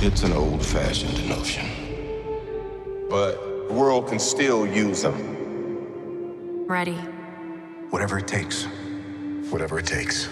[0.00, 1.64] It's an old fashioned notion.
[3.08, 6.66] But the world can still use them.
[6.66, 6.98] Ready.
[7.90, 8.64] Whatever it takes.
[9.50, 10.28] Whatever it takes.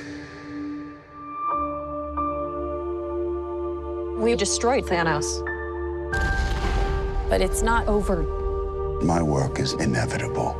[4.18, 5.40] We destroyed Thanos.
[7.30, 8.22] But it's not over.
[9.02, 10.54] My work is inevitable.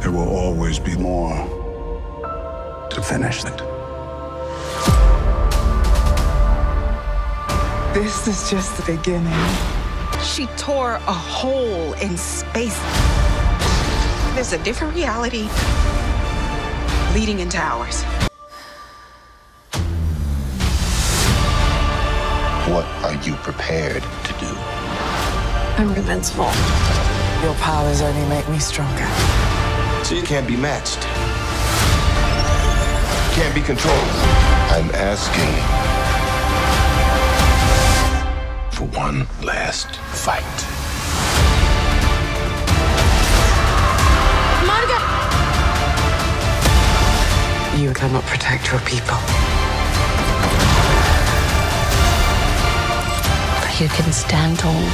[0.00, 1.34] There will always be more
[2.90, 3.81] to finish it.
[7.94, 9.38] This is just the beginning.
[10.24, 12.80] She tore a hole in space.
[14.34, 15.46] There's a different reality
[17.12, 18.02] leading into ours.
[22.72, 24.48] What are you prepared to do?
[25.76, 26.50] I'm invincible.
[27.42, 29.06] Your powers only make me stronger.
[30.02, 31.02] So you can't be matched.
[33.36, 33.98] Can't be controlled.
[34.72, 35.81] I'm asking
[38.82, 40.42] for one last fight.
[44.66, 44.98] Monica!
[47.78, 49.18] You cannot protect your people.
[53.60, 54.84] But you can stand tall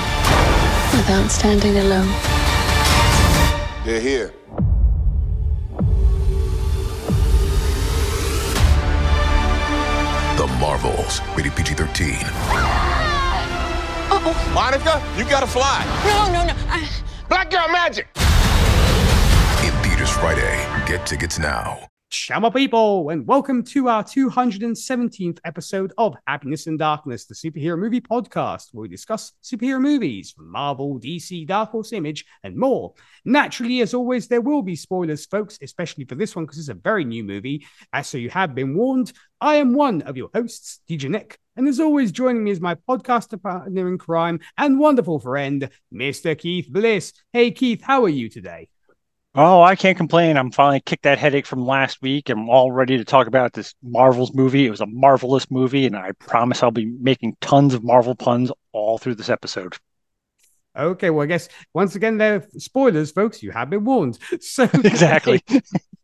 [0.96, 2.12] without standing alone.
[3.84, 4.32] They're here.
[10.36, 12.67] The Marvels, rated PG 13.
[14.52, 15.84] Monica, you gotta fly.
[16.04, 16.54] No, no, no.
[16.68, 16.86] I...
[17.28, 18.08] Black girl magic.
[19.64, 20.66] In theaters Friday.
[20.86, 21.88] Get tickets now.
[22.10, 28.00] Shama people, and welcome to our 217th episode of Happiness in Darkness, the superhero movie
[28.00, 32.94] podcast, where we discuss superhero movies from Marvel, DC, Dark Horse Image, and more.
[33.26, 36.74] Naturally, as always, there will be spoilers, folks, especially for this one because it's a
[36.74, 37.66] very new movie.
[37.92, 41.66] As so you have been warned, I am one of your hosts, DJ Nik, and
[41.66, 46.38] as always, joining me is my podcast partner in crime and wonderful friend, Mr.
[46.38, 47.12] Keith Bliss.
[47.32, 48.68] Hey, Keith, how are you today?
[49.34, 50.36] Oh, I can't complain.
[50.36, 52.30] I'm finally kicked that headache from last week.
[52.30, 54.66] I'm all ready to talk about this Marvel's movie.
[54.66, 58.52] It was a marvelous movie, and I promise I'll be making tons of Marvel puns
[58.70, 59.74] all through this episode.
[60.76, 63.42] Okay, well, I guess once again, there are spoilers, folks.
[63.42, 64.20] You have been warned.
[64.40, 65.42] So Exactly.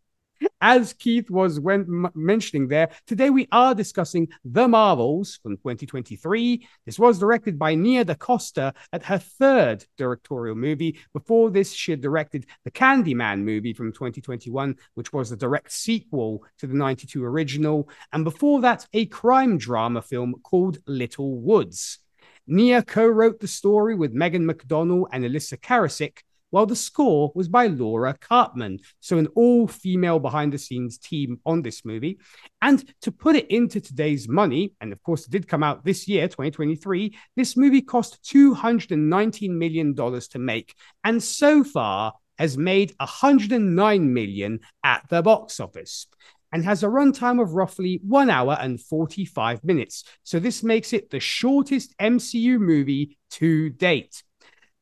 [0.65, 6.67] as Keith was when mentioning there, today we are discussing The Marvels from 2023.
[6.87, 10.99] This was directed by Nia DaCosta at her third directorial movie.
[11.13, 16.43] Before this, she had directed the Candyman movie from 2021, which was a direct sequel
[16.61, 17.87] to the 92 original.
[18.15, 21.99] And before that, a crime drama film called Little Woods.
[22.47, 26.21] Nia co wrote the story with Megan McDonnell and Elissa Karasik,
[26.55, 28.79] while the score was by Laura Karpman.
[29.01, 32.21] So, an all female behind the scenes team on this movie.
[32.63, 36.07] And to put it into today's money, and of course, it did come out this
[36.07, 40.77] year, 2023, this movie cost $219 million to make.
[41.03, 46.07] And so far, has made 109 million at the box office
[46.53, 50.05] and has a runtime of roughly one hour and 45 minutes.
[50.23, 54.23] So this makes it the shortest MCU movie to date.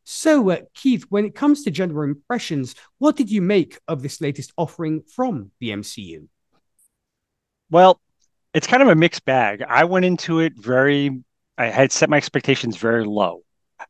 [0.05, 4.21] So, uh, Keith, when it comes to general impressions, what did you make of this
[4.21, 6.29] latest offering from the MCU?
[7.71, 8.01] Well,
[8.53, 9.63] it's kind of a mixed bag.
[9.67, 11.23] I went into it very,
[11.57, 13.43] I had set my expectations very low.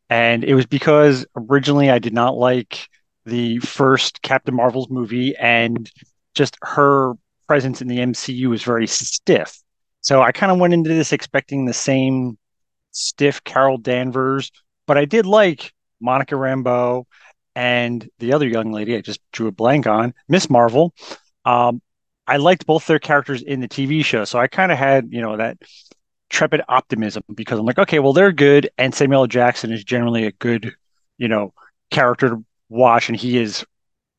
[0.08, 2.88] And it was because originally I did not like
[3.24, 5.90] the first Captain Marvel's movie, and
[6.34, 7.14] just her
[7.46, 9.58] presence in the MCU was very stiff.
[10.00, 12.38] So I kind of went into this expecting the same
[12.90, 14.50] stiff Carol Danvers,
[14.86, 17.04] but I did like Monica Rambeau
[17.54, 20.94] and the other young lady I just drew a blank on, Miss Marvel.
[21.44, 21.82] Um,
[22.26, 25.20] I liked both their characters in the TV show, so I kind of had you
[25.20, 25.58] know that
[26.30, 29.26] trepid optimism because I'm like, okay, well they're good, and Samuel.
[29.26, 30.74] Jackson is generally a good
[31.18, 31.52] you know
[31.90, 33.64] character to watch, and he is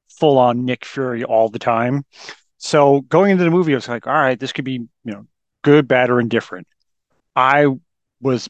[0.10, 2.06] full on Nick Fury all the time.
[2.58, 5.26] So going into the movie, I was like, all right, this could be you know
[5.64, 6.68] good, bad, or indifferent.
[7.36, 7.68] I
[8.22, 8.50] was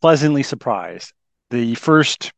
[0.00, 1.12] pleasantly surprised.
[1.50, 2.32] The first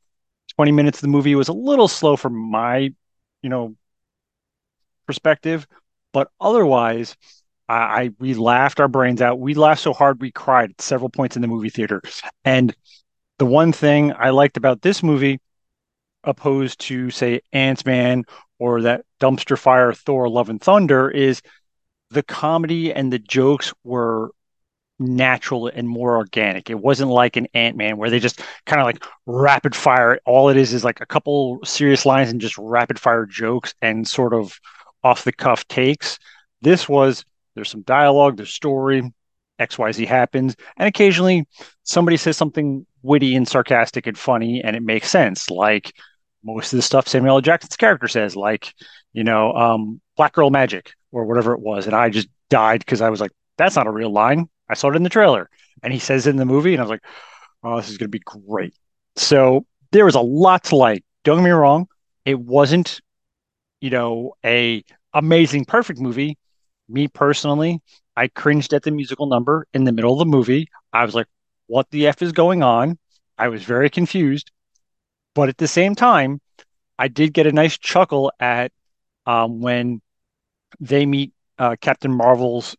[0.58, 2.92] 20 minutes of the movie was a little slow from my,
[3.42, 3.76] you know,
[5.06, 5.68] perspective,
[6.12, 7.16] but otherwise,
[7.68, 9.38] I, I we laughed our brains out.
[9.38, 12.02] We laughed so hard we cried at several points in the movie theater.
[12.44, 12.74] And
[13.38, 15.40] the one thing I liked about this movie,
[16.24, 18.24] opposed to say Ant Man
[18.58, 21.40] or that dumpster fire Thor: Love and Thunder, is
[22.10, 24.32] the comedy and the jokes were
[24.98, 26.70] natural and more organic.
[26.70, 30.18] It wasn't like an Ant Man where they just kind of like rapid fire.
[30.26, 34.06] All it is is like a couple serious lines and just rapid fire jokes and
[34.06, 34.58] sort of
[35.04, 36.18] off the cuff takes.
[36.60, 37.24] This was
[37.54, 39.12] there's some dialogue, there's story,
[39.60, 40.56] XYZ happens.
[40.76, 41.46] And occasionally
[41.82, 45.50] somebody says something witty and sarcastic and funny, and it makes sense.
[45.50, 45.92] Like
[46.44, 47.40] most of the stuff Samuel L.
[47.40, 48.72] Jackson's character says, like,
[49.12, 51.86] you know, um, Black Girl Magic or whatever it was.
[51.86, 54.48] And I just died because I was like, that's not a real line.
[54.68, 55.48] I saw it in the trailer.
[55.82, 57.04] And he says in the movie, and I was like,
[57.62, 58.74] oh, this is going to be great.
[59.16, 61.04] So there was a lot to like.
[61.24, 61.88] Don't get me wrong,
[62.24, 63.00] it wasn't,
[63.80, 66.38] you know, a amazing, perfect movie.
[66.88, 67.80] Me personally,
[68.16, 70.68] I cringed at the musical number in the middle of the movie.
[70.92, 71.26] I was like,
[71.66, 72.98] what the F is going on?
[73.36, 74.50] I was very confused.
[75.34, 76.40] But at the same time,
[76.98, 78.72] I did get a nice chuckle at
[79.26, 80.00] um, when
[80.80, 82.76] they meet uh, Captain Marvel's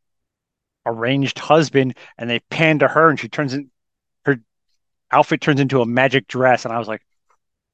[0.85, 3.69] arranged husband and they pan to her and she turns in
[4.25, 4.39] her
[5.11, 6.65] outfit turns into a magic dress.
[6.65, 7.01] And I was like,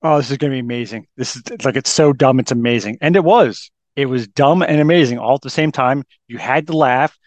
[0.01, 1.07] oh, this is going to be amazing.
[1.17, 2.39] This is like, it's so dumb.
[2.39, 2.97] It's amazing.
[3.01, 3.71] And it was.
[3.95, 6.03] It was dumb and amazing all at the same time.
[6.27, 7.17] You had to laugh.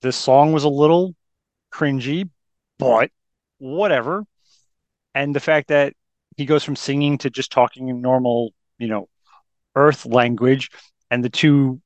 [0.00, 1.14] The song was a little
[1.72, 2.28] cringy,
[2.78, 3.10] but
[3.58, 4.24] whatever.
[5.14, 5.94] And the fact that
[6.36, 9.08] he goes from singing to just talking in normal, you know,
[9.76, 10.70] earth language,
[11.10, 11.80] and the two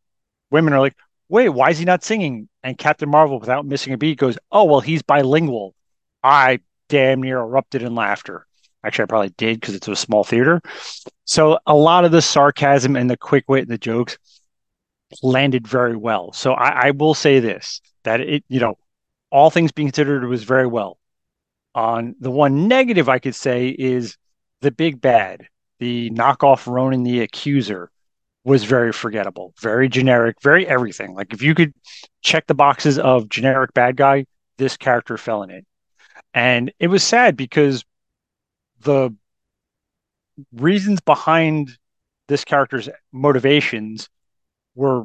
[0.50, 0.96] women are like,
[1.28, 2.48] wait, why is he not singing?
[2.62, 5.74] And Captain Marvel, without missing a beat, goes, oh, well, he's bilingual.
[6.22, 8.46] I damn near erupted in laughter.
[8.84, 10.60] Actually, I probably did because it's a small theater.
[11.24, 14.16] So a lot of the sarcasm and the quick wit and the jokes
[15.22, 16.32] landed very well.
[16.32, 18.78] So I, I will say this that it, you know,
[19.30, 20.98] all things being considered, it was very well.
[21.74, 24.16] On the one negative I could say is
[24.62, 25.46] the big bad,
[25.78, 27.90] the knockoff Ronan the Accuser
[28.48, 31.12] was very forgettable, very generic, very everything.
[31.14, 31.74] Like if you could
[32.22, 34.24] check the boxes of generic bad guy,
[34.56, 35.66] this character fell in it.
[36.32, 37.84] And it was sad because
[38.80, 39.14] the
[40.54, 41.76] reasons behind
[42.28, 44.08] this character's motivations
[44.74, 45.04] were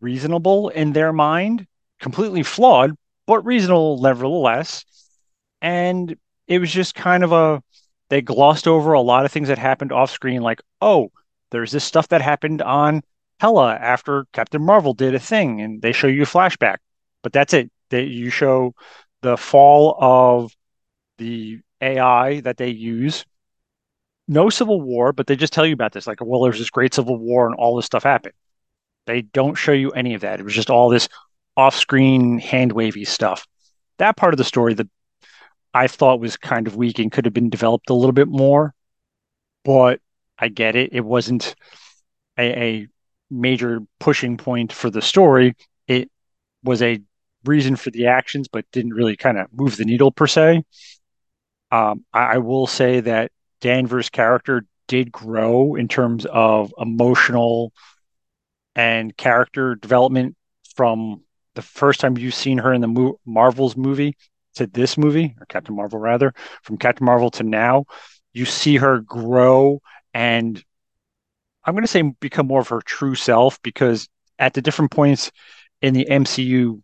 [0.00, 1.64] reasonable in their mind,
[2.00, 2.90] completely flawed,
[3.24, 4.84] but reasonable nevertheless.
[5.60, 6.16] And
[6.48, 7.62] it was just kind of a
[8.08, 11.12] they glossed over a lot of things that happened off screen, like, oh,
[11.52, 13.02] there's this stuff that happened on
[13.40, 16.78] Hala after Captain Marvel did a thing, and they show you a flashback.
[17.22, 17.70] But that's it.
[17.90, 18.74] They you show
[19.20, 20.52] the fall of
[21.18, 23.24] the AI that they use.
[24.28, 26.06] No civil war, but they just tell you about this.
[26.06, 28.34] Like, well, there's this great civil war and all this stuff happened.
[29.06, 30.40] They don't show you any of that.
[30.40, 31.08] It was just all this
[31.56, 33.46] off-screen hand wavy stuff.
[33.98, 34.88] That part of the story that
[35.74, 38.74] I thought was kind of weak and could have been developed a little bit more.
[39.64, 40.00] But
[40.42, 40.92] I get it.
[40.92, 41.54] It wasn't
[42.36, 42.86] a, a
[43.30, 45.54] major pushing point for the story.
[45.86, 46.10] It
[46.64, 47.00] was a
[47.44, 50.64] reason for the actions, but didn't really kind of move the needle per se.
[51.70, 53.30] Um, I, I will say that
[53.60, 57.72] Danvers' character did grow in terms of emotional
[58.74, 60.34] and character development
[60.74, 61.22] from
[61.54, 64.16] the first time you've seen her in the Mo- Marvels movie
[64.56, 66.34] to this movie, or Captain Marvel rather,
[66.64, 67.84] from Captain Marvel to now,
[68.32, 69.80] you see her grow
[70.14, 70.62] and
[71.64, 75.30] I'm going to say become more of her true self because at the different points
[75.80, 76.82] in the MCU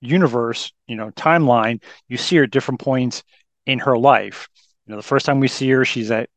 [0.00, 3.22] universe, you know, timeline, you see her at different points
[3.66, 4.48] in her life.
[4.86, 6.30] You know, the first time we see her, she's that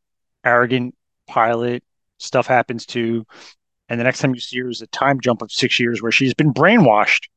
[0.43, 0.95] arrogant
[1.27, 1.83] pilot.
[2.17, 3.25] Stuff happens to,
[3.89, 6.11] and the next time you see her is a time jump of six years where
[6.11, 7.27] she's been brainwashed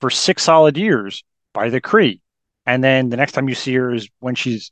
[0.00, 2.20] for six solid years by the Kree.
[2.66, 4.70] And then the next time you see her is when she's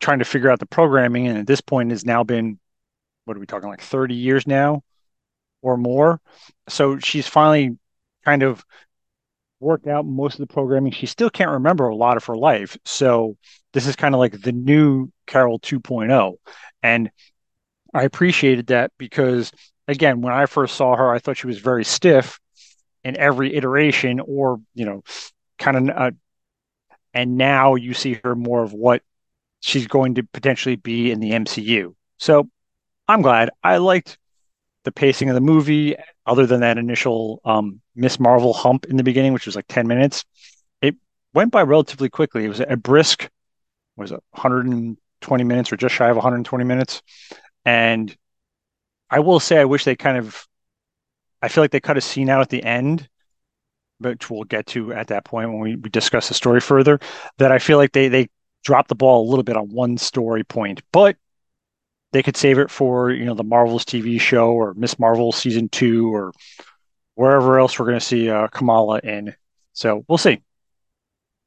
[0.00, 2.58] trying to figure out the programming, and at this point has now been
[3.26, 4.82] what are we talking like 30 years now
[5.62, 6.20] or more.
[6.68, 7.76] So she's finally
[8.24, 8.64] kind of
[9.58, 10.92] worked out most of the programming.
[10.92, 12.76] She still can't remember a lot of her life.
[12.84, 13.36] So
[13.72, 16.36] this is kind of like the new Carol 2.0.
[16.82, 17.10] And
[17.92, 19.50] I appreciated that because,
[19.88, 22.38] again, when I first saw her, I thought she was very stiff
[23.02, 25.02] in every iteration or, you know,
[25.58, 25.96] kind of.
[25.96, 26.10] Uh,
[27.12, 29.02] and now you see her more of what
[29.60, 31.94] she's going to potentially be in the MCU.
[32.18, 32.50] So
[33.08, 33.50] I'm glad.
[33.62, 34.18] I liked
[34.84, 35.96] the pacing of the movie,
[36.26, 39.86] other than that initial um, Miss Marvel hump in the beginning, which was like 10
[39.86, 40.24] minutes.
[40.80, 40.96] It
[41.34, 42.44] went by relatively quickly.
[42.44, 43.28] It was a brisk,
[43.96, 47.02] was it 120 minutes or just shy of 120 minutes.
[47.64, 48.16] And
[49.10, 50.46] I will say, I wish they kind of,
[51.42, 53.08] I feel like they cut a scene out at the end,
[53.98, 57.00] which we'll get to at that point when we, we discuss the story further.
[57.38, 58.28] That I feel like they they
[58.64, 61.16] dropped the ball a little bit on one story point, but
[62.16, 65.68] they could save it for you know the Marvels TV show or Miss Marvel season
[65.68, 66.32] two or
[67.14, 69.34] wherever else we're going to see uh, Kamala in.
[69.74, 70.40] So we'll see.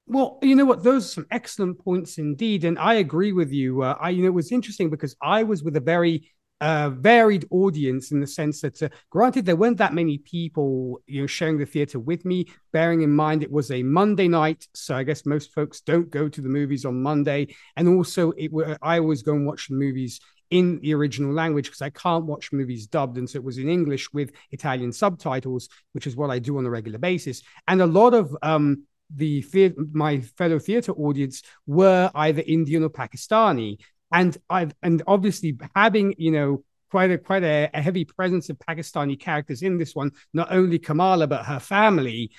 [0.05, 0.83] Well, you know what?
[0.83, 3.81] Those are some excellent points indeed, and I agree with you.
[3.81, 6.29] Uh, I, you know, it was interesting because I was with a very
[6.61, 11.21] a varied audience in the sense that, uh, granted, there weren't that many people, you
[11.21, 12.47] know, sharing the theater with me.
[12.73, 16.27] Bearing in mind it was a Monday night, so I guess most folks don't go
[16.27, 18.51] to the movies on Monday, and also it
[18.83, 22.51] I always go and watch the movies in the original language because I can't watch
[22.51, 26.39] movies dubbed, and so it was in English with Italian subtitles, which is what I
[26.39, 27.41] do on a regular basis.
[27.67, 28.83] And a lot of um,
[29.15, 29.43] the
[29.91, 33.77] my fellow theater audience were either Indian or Pakistani
[34.11, 38.57] and I've and obviously having you know quite a quite a, a, heavy presence of
[38.57, 42.31] Pakistani characters in this one, not only Kamala but her family.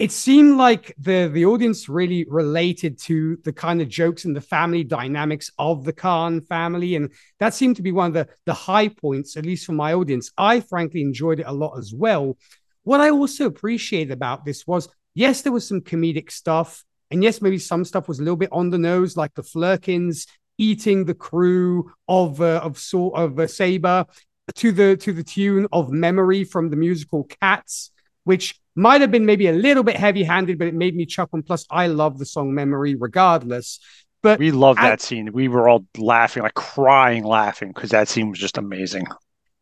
[0.00, 4.40] It seemed like the the audience really related to the kind of jokes and the
[4.40, 8.54] family dynamics of the Khan family, and that seemed to be one of the the
[8.54, 10.32] high points, at least for my audience.
[10.38, 12.38] I frankly enjoyed it a lot as well.
[12.82, 17.42] What I also appreciated about this was, yes, there was some comedic stuff, and yes,
[17.42, 20.26] maybe some stuff was a little bit on the nose, like the Flerkens
[20.56, 24.06] eating the crew of uh, of sort of uh, Saber
[24.54, 27.90] to the to the tune of Memory from the musical Cats,
[28.24, 31.36] which might have been maybe a little bit heavy handed, but it made me chuckle.
[31.36, 33.78] And plus, I love the song Memory regardless.
[34.22, 35.32] But we love that scene.
[35.32, 39.06] We were all laughing, like crying, laughing because that scene was just amazing.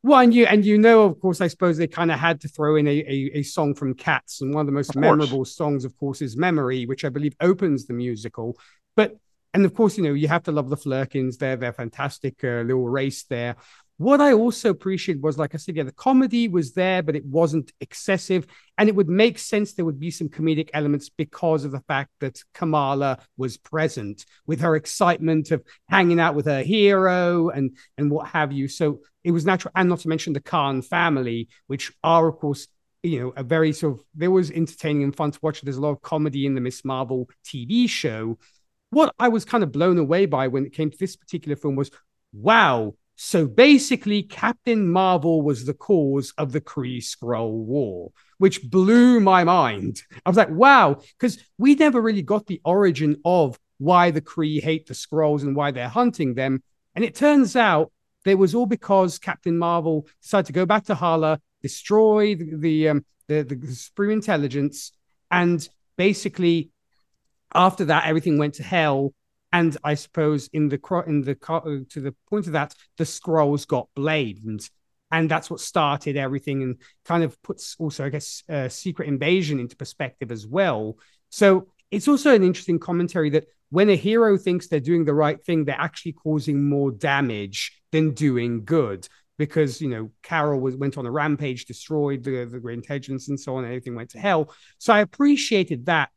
[0.02, 2.48] Well, and you and you know, of course, I suppose they kind of had to
[2.48, 5.44] throw in a, a, a, song from Cats, and one of the most of memorable
[5.44, 8.56] songs, of course, is "Memory," which I believe opens the musical.
[8.96, 9.16] But
[9.54, 11.38] and of course, you know, you have to love the Flerkens.
[11.38, 13.56] They're they're fantastic uh, little race there.
[13.99, 17.26] What I also appreciated was, like I said, yeah, the comedy was there, but it
[17.26, 18.47] wasn't excessive.
[18.78, 22.11] And it would make sense there would be some comedic elements because of the fact
[22.21, 28.11] that Kamala was present with her excitement of hanging out with her hero and, and
[28.11, 28.69] what have you.
[28.69, 29.73] So it was natural.
[29.75, 32.69] And not to mention the Khan family, which are, of course,
[33.02, 35.61] you know, a very sort of, there was entertaining and fun to watch.
[35.61, 38.38] There's a lot of comedy in the Miss Marvel TV show
[38.90, 41.76] what I was kind of blown away by when it came to this particular film
[41.76, 41.90] was
[42.33, 42.95] wow.
[43.20, 49.42] So basically, Captain Marvel was the cause of the Kree Skrull War, which blew my
[49.42, 50.02] mind.
[50.25, 54.62] I was like, wow, because we never really got the origin of why the Kree
[54.62, 56.62] hate the Skrulls and why they're hunting them.
[56.94, 57.90] And it turns out
[58.25, 62.88] it was all because Captain Marvel decided to go back to Hala, destroy the the,
[62.88, 64.92] um, the, the Supreme Intelligence,
[65.28, 66.70] and basically
[67.52, 69.12] after that, everything went to hell.
[69.52, 71.35] And I suppose in the in the
[71.90, 74.69] to the point of that, the Skrulls got blamed,
[75.11, 79.59] and that's what started everything, and kind of puts also, I guess, uh, Secret Invasion
[79.59, 80.99] into perspective as well.
[81.31, 85.43] So it's also an interesting commentary that when a hero thinks they're doing the right
[85.43, 89.09] thing, they're actually causing more damage than doing good.
[89.38, 93.55] Because you know Carol was, went on a rampage, destroyed the the Intelligence, and so
[93.55, 93.64] on.
[93.64, 94.52] And everything went to hell.
[94.78, 96.11] So I appreciated that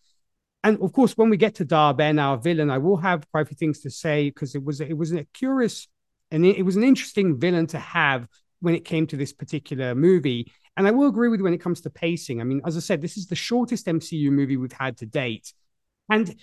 [0.63, 3.45] and of course, when we get to Dar-Benn, our villain, I will have quite a
[3.45, 5.87] few things to say because it was it was a curious
[6.29, 8.27] and it was an interesting villain to have
[8.61, 10.51] when it came to this particular movie.
[10.77, 12.39] And I will agree with when it comes to pacing.
[12.39, 15.51] I mean, as I said, this is the shortest MCU movie we've had to date.
[16.09, 16.33] And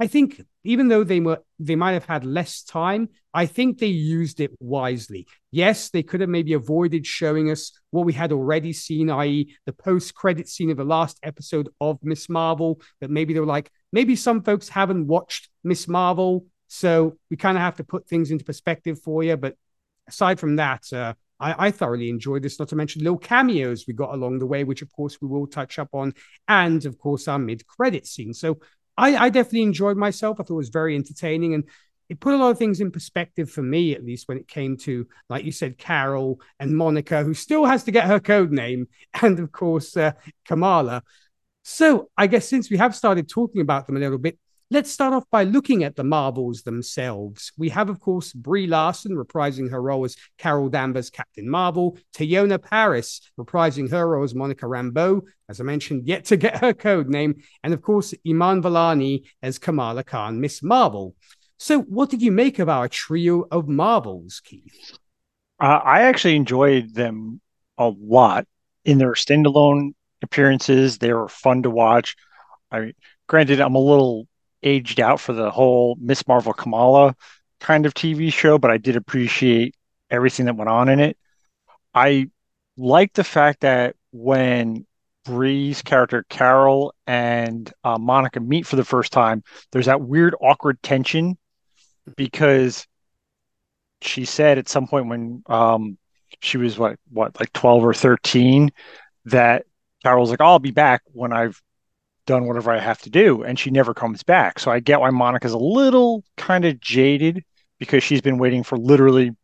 [0.00, 3.86] I think even though they were they might have had less time, I think they
[3.86, 5.26] used it wisely.
[5.50, 9.72] Yes, they could have maybe avoided showing us what we had already seen, i.e., the
[9.72, 12.80] post-credit scene of the last episode of Miss Marvel.
[13.00, 17.56] But maybe they were like, maybe some folks haven't watched Miss Marvel, so we kind
[17.56, 19.36] of have to put things into perspective for you.
[19.36, 19.56] But
[20.06, 23.94] aside from that, uh, I, I, thoroughly enjoyed this, not to mention little cameos we
[23.94, 26.14] got along the way, which of course we will touch up on,
[26.48, 28.34] and of course our mid-credit scene.
[28.34, 28.58] So
[28.98, 30.38] I, I definitely enjoyed myself.
[30.38, 31.64] I thought it was very entertaining and
[32.08, 34.76] it put a lot of things in perspective for me, at least when it came
[34.78, 38.88] to, like you said, Carol and Monica, who still has to get her code name,
[39.22, 40.12] and of course, uh,
[40.46, 41.02] Kamala.
[41.62, 44.38] So I guess since we have started talking about them a little bit,
[44.70, 47.52] Let's start off by looking at the Marvels themselves.
[47.56, 52.62] We have, of course, Brie Larson reprising her role as Carol Danvers, Captain Marvel, Teyonah
[52.62, 57.08] Parris reprising her role as Monica Rambeau, as I mentioned, yet to get her code
[57.08, 61.14] name, and of course, Iman Vellani as Kamala Khan, Miss Marvel.
[61.58, 64.98] So, what did you make of our trio of Marvels, Keith?
[65.58, 67.40] Uh, I actually enjoyed them
[67.78, 68.46] a lot
[68.84, 70.98] in their standalone appearances.
[70.98, 72.16] They were fun to watch.
[72.70, 72.92] I
[73.26, 74.28] granted, I'm a little
[74.62, 77.14] aged out for the whole Miss Marvel Kamala
[77.60, 79.74] kind of TV show, but I did appreciate
[80.10, 81.16] everything that went on in it.
[81.94, 82.30] I
[82.76, 84.86] like the fact that when
[85.24, 90.82] Brie's character Carol and uh, Monica meet for the first time, there's that weird, awkward
[90.82, 91.36] tension
[92.16, 92.86] because
[94.00, 95.98] she said at some point when um,
[96.40, 98.70] she was what what like 12 or 13
[99.26, 99.66] that
[100.02, 101.60] Carol's like, I'll be back when I've
[102.28, 104.58] done whatever I have to do, and she never comes back.
[104.58, 107.42] So I get why Monica's a little kind of jaded
[107.78, 109.34] because she's been waiting for literally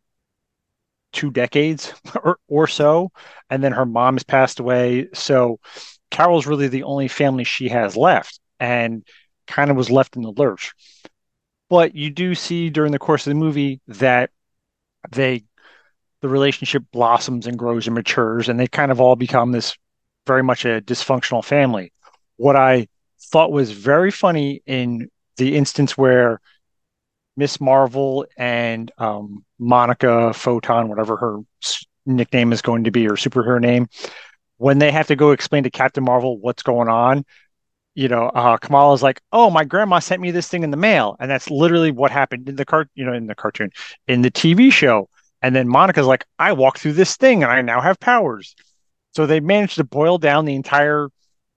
[1.11, 3.11] two decades or, or so.
[3.49, 5.07] And then her mom has passed away.
[5.13, 5.59] So
[6.11, 9.03] Carol's really the only family she has left and
[9.47, 10.73] kind of was left in the lurch.
[11.69, 14.29] But you do see during the course of the movie that
[15.11, 15.43] they
[16.21, 19.75] the relationship blossoms and grows and matures and they kind of all become this
[20.25, 21.91] very much a dysfunctional family.
[22.37, 22.87] What I
[23.31, 26.39] thought was very funny in the instance where
[27.37, 31.39] Miss Marvel and um, Monica Photon, whatever her
[32.05, 33.87] nickname is going to be, or superhero name,
[34.57, 37.25] when they have to go explain to Captain Marvel what's going on,
[37.93, 41.15] you know, uh, Kamala's like, "Oh, my grandma sent me this thing in the mail,"
[41.19, 43.71] and that's literally what happened in the cart, you know, in the cartoon,
[44.07, 45.09] in the TV show.
[45.41, 48.55] And then Monica's like, "I walked through this thing, and I now have powers."
[49.13, 51.07] So they managed to boil down the entire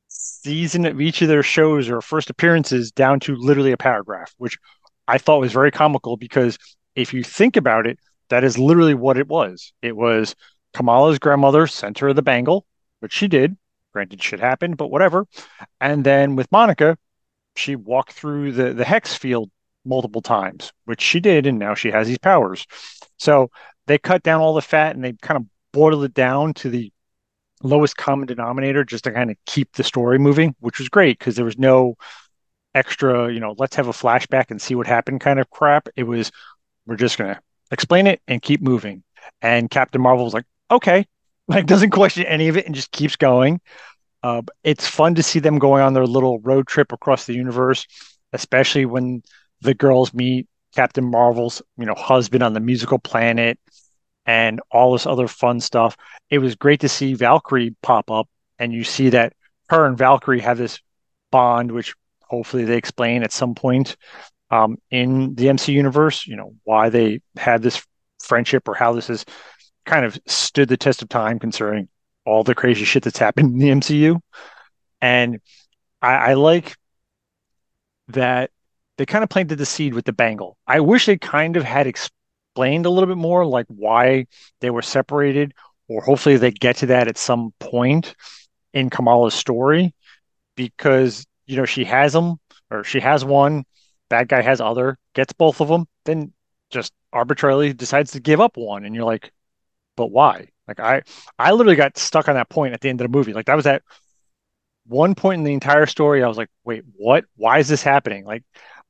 [0.09, 4.59] season of each of their shows or first appearances down to literally a paragraph, which
[5.07, 6.59] I thought was very comical because
[6.95, 7.99] if you think about it,
[8.29, 9.73] that is literally what it was.
[9.83, 10.35] It was
[10.75, 12.67] Kamala's grandmother sent her the bangle,
[13.01, 13.57] which she did.
[13.93, 15.27] Granted, shit happened, but whatever.
[15.81, 16.99] And then with Monica,
[17.57, 19.51] she walked through the, the hex field
[19.85, 22.67] multiple times, which she did, and now she has these powers.
[23.17, 23.51] So
[23.87, 26.93] they cut down all the fat and they kind of boiled it down to the
[27.63, 31.37] lowest common denominator just to kind of keep the story moving, which was great because
[31.37, 31.97] there was no
[32.75, 35.89] extra, you know, let's have a flashback and see what happened kind of crap.
[35.97, 36.31] It was,
[36.87, 39.03] we're just going to explain it and keep moving.
[39.43, 41.07] And Captain Marvel was like, okay,
[41.49, 43.61] like doesn't question any of it and just keeps going.
[44.23, 47.87] Uh, it's fun to see them going on their little road trip across the universe,
[48.33, 49.23] especially when
[49.61, 53.59] the girls meet Captain Marvel's, you know, husband on the musical planet
[54.29, 55.97] and all this other fun stuff.
[56.29, 59.33] It was great to see Valkyrie pop up, and you see that
[59.71, 60.79] her and Valkyrie have this
[61.33, 63.97] bond, which hopefully they explain at some point
[64.51, 66.27] um, in the MC universe.
[66.27, 67.83] You know why they had this
[68.23, 69.25] friendship or how this has
[69.87, 71.89] kind of stood the test of time, concerning
[72.27, 74.21] all the crazy shit that's happened in the MCU.
[75.01, 75.41] And
[76.03, 76.77] I, I like
[78.09, 78.51] that
[78.99, 80.59] they kind of planted the seed with the bangle.
[80.67, 82.18] I wish they kind of had explained
[82.53, 84.27] explained a little bit more, like why
[84.61, 85.55] they were separated,
[85.89, 88.15] or hopefully they get to that at some point
[88.73, 89.95] in Kamala's story,
[90.57, 92.39] because you know she has them
[92.71, 93.65] or she has one,
[94.11, 96.33] bad guy has other, gets both of them, then
[96.71, 99.33] just arbitrarily decides to give up one, and you're like,
[99.97, 100.49] but why?
[100.67, 101.03] Like I,
[101.39, 103.33] I literally got stuck on that point at the end of the movie.
[103.33, 103.83] Like that was that
[104.87, 106.23] one point in the entire story.
[106.23, 107.25] I was like, wait, what?
[107.37, 108.25] Why is this happening?
[108.25, 108.43] Like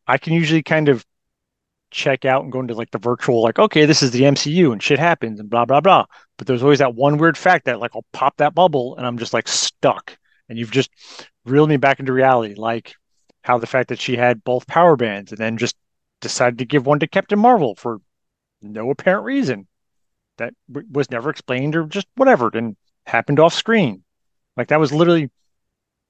[0.07, 1.05] I can usually kind of
[1.91, 4.83] check out and go into like the virtual, like, okay, this is the MCU and
[4.83, 6.05] shit happens and blah, blah, blah.
[6.37, 9.19] But there's always that one weird fact that like I'll pop that bubble and I'm
[9.19, 10.17] just like stuck.
[10.49, 10.91] And you've just
[11.45, 12.95] reeled me back into reality, like
[13.43, 15.77] how the fact that she had both power bands and then just
[16.21, 17.99] decided to give one to Captain Marvel for
[18.63, 19.67] no apparent reason
[20.39, 24.03] that w- was never explained or just whatever and happened off screen.
[24.57, 25.31] Like that was literally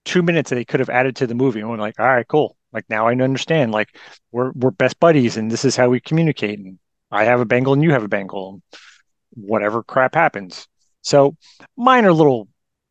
[0.04, 1.60] two minutes that they could have added to the movie.
[1.60, 2.56] And we're like, all right, cool.
[2.72, 3.72] Like now I understand.
[3.72, 3.96] Like
[4.32, 6.58] we're we're best buddies, and this is how we communicate.
[6.58, 6.78] And
[7.10, 8.62] I have a bangle, and you have a bangle.
[9.34, 10.68] Whatever crap happens.
[11.02, 11.36] So
[11.76, 12.48] minor little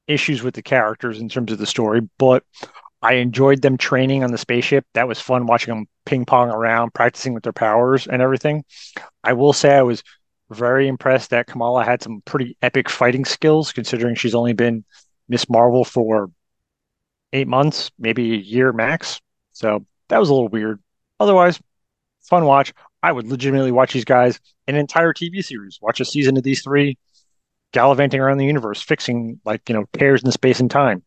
[0.08, 2.44] issues with the characters in terms of the story, but
[3.02, 4.86] I enjoyed them training on the spaceship.
[4.94, 8.64] That was fun watching them ping pong around, practicing with their powers and everything.
[9.24, 10.04] I will say I was
[10.50, 14.86] very impressed that Kamala had some pretty epic fighting skills, considering she's only been
[15.28, 16.32] Miss Marvel for
[17.34, 19.20] eight months, maybe a year max.
[19.58, 20.80] So that was a little weird.
[21.20, 21.60] Otherwise,
[22.22, 22.74] fun watch.
[23.02, 26.62] I would legitimately watch these guys an entire TV series, watch a season of these
[26.62, 26.98] three
[27.72, 31.04] gallivanting around the universe, fixing like, you know, tears in space and time.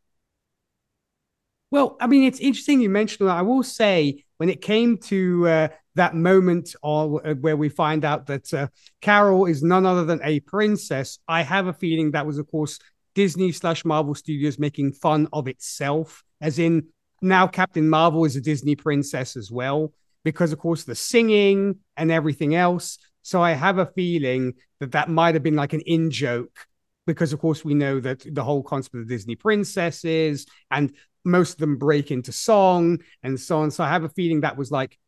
[1.70, 3.36] Well, I mean, it's interesting you mentioned that.
[3.36, 8.26] I will say, when it came to uh, that moment uh, where we find out
[8.26, 8.66] that uh,
[9.00, 12.80] Carol is none other than a princess, I have a feeling that was, of course,
[13.14, 16.88] Disney slash Marvel Studios making fun of itself, as in
[17.22, 19.92] now Captain Marvel is a Disney princess as well,
[20.24, 22.98] because of course the singing and everything else.
[23.22, 26.66] So I have a feeling that that might have been like an in joke,
[27.06, 30.92] because of course we know that the whole concept of Disney princesses and
[31.24, 33.70] most of them break into song and so on.
[33.70, 34.98] So I have a feeling that was like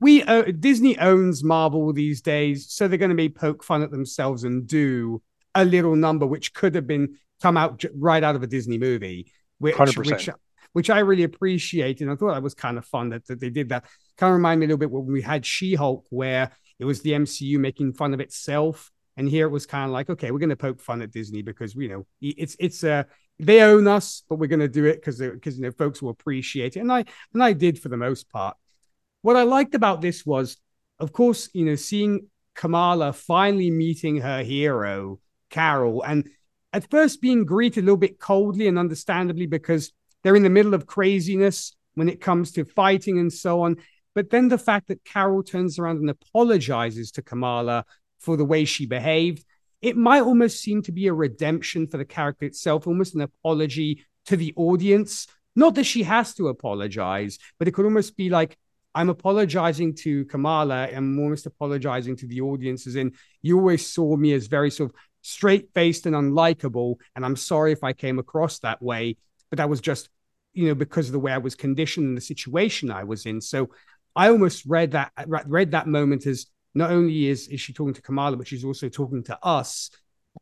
[0.00, 3.90] we uh, Disney owns Marvel these days, so they're going to be poke fun at
[3.90, 5.20] themselves and do
[5.54, 9.32] a little number which could have been come out right out of a Disney movie,
[9.58, 10.06] which 100%.
[10.06, 10.28] which
[10.72, 12.00] which I really appreciate.
[12.00, 13.84] And I thought that was kind of fun that, that they did that.
[14.16, 17.02] Kind of remind me a little bit when we had She Hulk, where it was
[17.02, 18.90] the MCU making fun of itself.
[19.16, 21.42] And here it was kind of like, okay, we're going to poke fun at Disney
[21.42, 23.02] because you know it's it's uh
[23.40, 26.10] they own us, but we're going to do it because because you know folks will
[26.10, 28.56] appreciate it, and I and I did for the most part.
[29.22, 30.56] What I liked about this was,
[31.00, 36.28] of course, you know, seeing Kamala finally meeting her hero, Carol, and
[36.72, 40.74] at first being greeted a little bit coldly and understandably because they're in the middle
[40.74, 43.76] of craziness when it comes to fighting and so on.
[44.14, 47.84] But then the fact that Carol turns around and apologizes to Kamala
[48.20, 49.44] for the way she behaved,
[49.80, 54.04] it might almost seem to be a redemption for the character itself, almost an apology
[54.26, 55.26] to the audience.
[55.54, 58.58] Not that she has to apologize, but it could almost be like,
[58.94, 60.88] I'm apologizing to Kamala.
[60.88, 64.90] I'm almost apologizing to the audience, as in, you always saw me as very sort
[64.90, 66.96] of straight faced and unlikable.
[67.14, 69.16] And I'm sorry if I came across that way,
[69.50, 70.08] but that was just,
[70.52, 73.40] you know, because of the way I was conditioned and the situation I was in.
[73.40, 73.70] So
[74.16, 78.02] I almost read that read that moment as not only is is she talking to
[78.02, 79.90] Kamala, but she's also talking to us.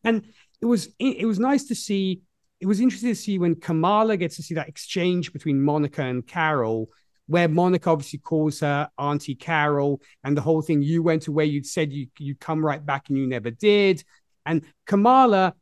[0.05, 0.25] And
[0.61, 2.23] it was it was nice to see.
[2.61, 6.27] It was interesting to see when Kamala gets to see that exchange between Monica and
[6.27, 6.89] Carol,
[7.27, 10.83] where Monica obviously calls her Auntie Carol, and the whole thing.
[10.83, 11.45] You went away.
[11.45, 14.05] You'd said you you'd come right back, and you never did.
[14.47, 15.55] And Kamala,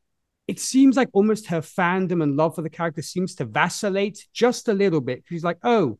[0.46, 4.68] it seems like almost her fandom and love for the character seems to vacillate just
[4.68, 5.24] a little bit.
[5.26, 5.98] She's like, oh,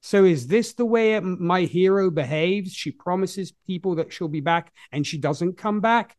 [0.00, 2.72] so is this the way my hero behaves?
[2.72, 6.16] She promises people that she'll be back and she doesn't come back.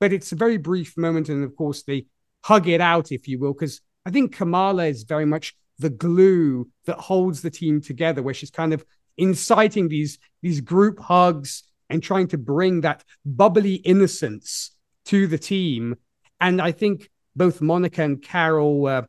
[0.00, 1.28] But it's a very brief moment.
[1.28, 2.06] And of course, they
[2.44, 6.68] hug it out, if you will, because I think Kamala is very much the glue
[6.86, 8.84] that holds the team together, where she's kind of
[9.16, 14.70] inciting these, these group hugs and trying to bring that bubbly innocence
[15.06, 15.96] to the team.
[16.40, 19.02] And I think both Monica and Carol uh,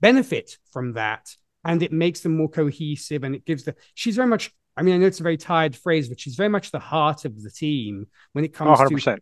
[0.00, 4.28] benefit from that and it makes them more cohesive and it gives the she's very
[4.28, 6.78] much I mean I know it's a very tired phrase but she's very much the
[6.78, 9.18] heart of the team when it comes oh, to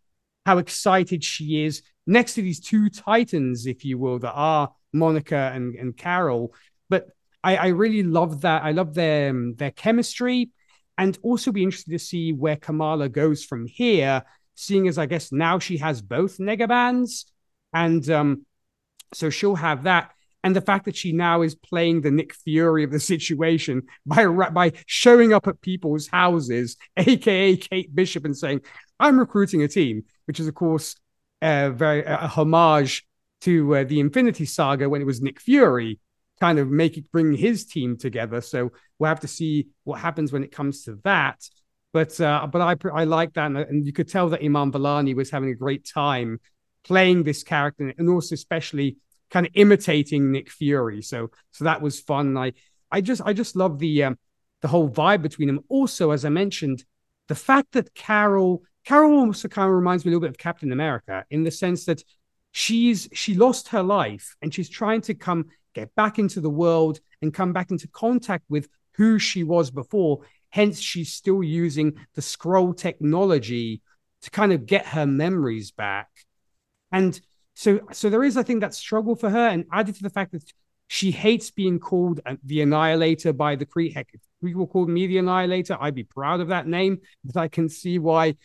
[0.47, 1.83] how excited she is.
[2.07, 6.55] Next to these two titans if you will that are Monica and, and Carol.
[6.91, 7.09] But
[7.43, 8.63] I, I really love that.
[8.63, 10.51] I love their um, their chemistry.
[10.97, 14.23] And also be interested to see where Kamala goes from here
[14.55, 17.25] seeing as I guess now she has both negabands
[17.75, 18.47] and um
[19.13, 20.11] so she'll have that
[20.45, 24.27] and the fact that she now is playing the Nick Fury of the situation by
[24.27, 28.61] by showing up at people's houses, aka Kate Bishop, and saying,
[29.01, 30.97] "I'm recruiting a team," which is of course
[31.41, 33.07] a very a homage
[33.41, 35.99] to uh, the Infinity Saga when it was Nick Fury
[36.41, 38.43] kind of making bring his team together.
[38.43, 41.43] So we'll have to see what happens when it comes to that.
[41.95, 45.31] But uh, but I I like that, and, you could tell that Iman Vellani was
[45.31, 46.39] having a great time
[46.85, 48.97] playing this character, and also especially
[49.31, 51.03] kind of imitating Nick Fury.
[51.03, 52.37] So so that was fun.
[52.37, 52.53] I
[52.91, 54.19] I just I just love the um,
[54.63, 55.61] the whole vibe between them.
[55.69, 56.85] Also, as I mentioned,
[57.29, 60.73] the fact that Carol Carol also kind of reminds me a little bit of Captain
[60.73, 62.03] America in the sense that
[62.53, 67.01] she's she lost her life and she's trying to come get back into the world
[67.21, 70.21] and come back into contact with who she was before.
[70.51, 73.83] Hence, she's still using the Skrull technology
[74.23, 76.09] to kind of get her memories back.
[76.95, 77.21] And
[77.55, 80.31] so, so there is, I think, that struggle for her, and added to the fact
[80.31, 80.45] that
[80.87, 83.67] she hates being called uh, the Annihilator by the.
[83.93, 87.01] Heck, if people called me the Annihilator, I'd be proud of that name.
[87.25, 88.37] But I can see why,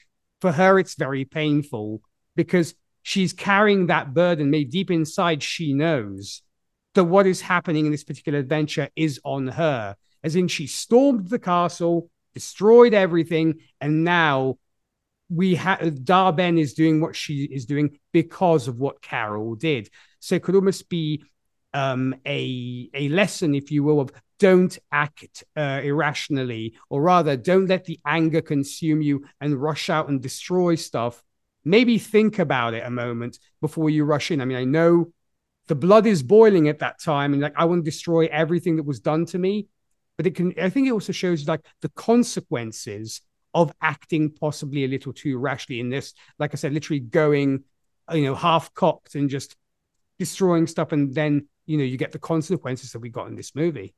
[0.41, 2.01] for her, it's very painful
[2.35, 4.49] because she's carrying that burden.
[4.49, 6.41] Maybe deep inside, she knows
[6.95, 9.95] that what is happening in this particular adventure is on her.
[10.23, 14.57] As in, she stormed the castle, destroyed everything, and now
[15.29, 19.89] we have Dar-Benn is doing what she is doing because of what Carol did.
[20.19, 21.23] So it could almost be
[21.73, 27.67] um, a a lesson, if you will, of don't act uh, irrationally, or rather, don't
[27.67, 31.21] let the anger consume you and rush out and destroy stuff.
[31.65, 34.41] Maybe think about it a moment before you rush in.
[34.41, 35.11] I mean, I know
[35.67, 38.83] the blood is boiling at that time, and like I want to destroy everything that
[38.83, 39.67] was done to me.
[40.17, 40.53] But it can.
[40.59, 43.21] I think it also shows like the consequences
[43.53, 46.13] of acting possibly a little too rashly in this.
[46.37, 47.63] Like I said, literally going,
[48.11, 49.55] you know, half cocked and just
[50.17, 53.55] destroying stuff, and then you know you get the consequences that we got in this
[53.55, 53.93] movie.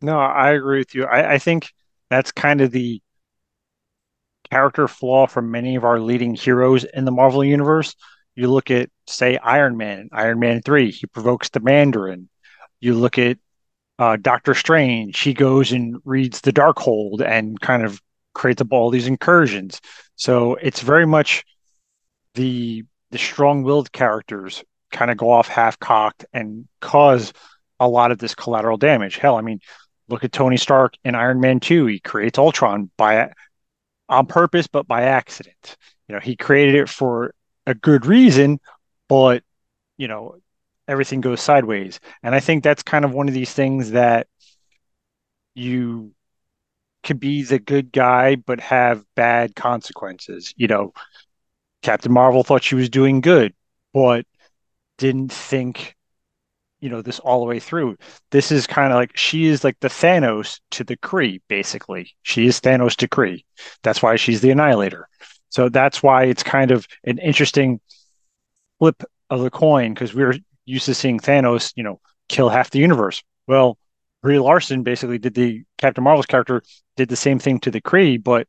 [0.00, 1.04] No, I agree with you.
[1.04, 1.72] I, I think
[2.10, 3.00] that's kind of the
[4.50, 7.94] character flaw for many of our leading heroes in the Marvel universe.
[8.34, 12.28] You look at, say, Iron Man, Iron Man 3, he provokes the Mandarin.
[12.80, 13.38] You look at
[13.98, 18.00] uh, Doctor Strange, he goes and reads the Darkhold and kind of
[18.34, 19.80] creates all these incursions.
[20.16, 21.44] So it's very much
[22.34, 27.32] the the strong-willed characters kind of go off half-cocked and cause
[27.78, 29.18] a lot of this collateral damage.
[29.18, 29.60] Hell, I mean,
[30.08, 31.86] look at Tony Stark in Iron Man 2.
[31.86, 33.32] He creates Ultron by
[34.08, 35.76] on purpose, but by accident.
[36.08, 37.34] You know, he created it for
[37.66, 38.60] a good reason,
[39.08, 39.42] but
[39.96, 40.36] you know,
[40.88, 42.00] everything goes sideways.
[42.22, 44.26] And I think that's kind of one of these things that
[45.54, 46.12] you
[47.02, 50.54] could be the good guy but have bad consequences.
[50.56, 50.92] You know,
[51.82, 53.54] Captain Marvel thought she was doing good,
[53.92, 54.24] but
[54.98, 55.96] didn't think
[56.80, 57.96] you know this all the way through.
[58.30, 62.12] This is kind of like she is like the Thanos to the Kree, basically.
[62.22, 63.44] She is Thanos to Kree.
[63.82, 65.08] That's why she's the Annihilator.
[65.50, 67.80] So that's why it's kind of an interesting
[68.78, 72.78] flip of the coin because we're used to seeing Thanos, you know, kill half the
[72.78, 73.22] universe.
[73.46, 73.78] Well,
[74.22, 76.62] Brie Larson basically did the Captain Marvel's character
[76.96, 78.46] did the same thing to the Kree, but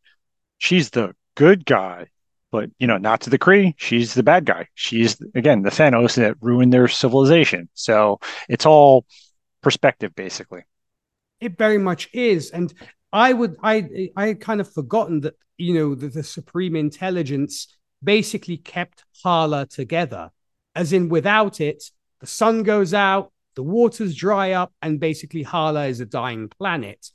[0.60, 2.08] she's the good guy.
[2.52, 3.74] But you know, not to the Kree.
[3.78, 4.68] She's the bad guy.
[4.76, 7.68] She's again the Thanos that ruined their civilization.
[7.74, 9.06] So it's all
[9.62, 10.62] perspective, basically.
[11.40, 12.72] It very much is, and
[13.12, 17.76] I would I I had kind of forgotten that you know the, the supreme intelligence
[18.04, 20.30] basically kept Hala together,
[20.76, 21.84] as in without it,
[22.24, 27.12] the sun goes out, the waters dry up, and basically Hala is a dying planet.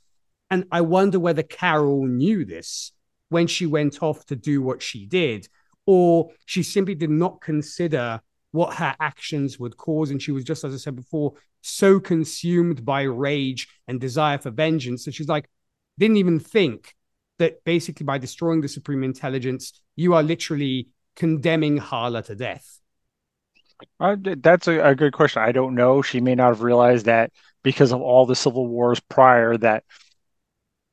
[0.51, 2.93] And I wonder whether Carol knew this
[3.31, 5.49] when she went off to do what she did,
[5.87, 10.11] or she simply did not consider what her actions would cause.
[10.11, 14.51] And she was just, as I said before, so consumed by rage and desire for
[14.51, 15.49] vengeance that she's like,
[15.97, 16.95] didn't even think
[17.39, 22.79] that basically by destroying the supreme intelligence, you are literally condemning Hala to death.
[24.01, 25.43] Uh, that's a, a, good question.
[25.43, 26.03] I don't know.
[26.03, 29.85] She may not have realized that because of all the civil wars prior that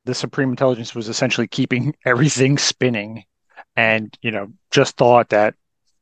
[0.04, 3.24] the Supreme Intelligence was essentially keeping everything spinning,
[3.76, 5.54] and you know just thought that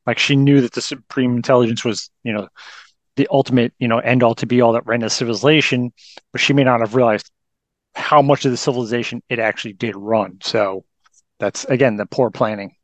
[0.05, 2.47] like she knew that the Supreme Intelligence was you know
[3.15, 5.91] the ultimate you know end all to be all that ran the civilization,
[6.31, 7.31] but she may not have realized
[7.95, 10.37] how much of the civilization it actually did run.
[10.41, 10.85] So
[11.39, 12.74] that's again the poor planning.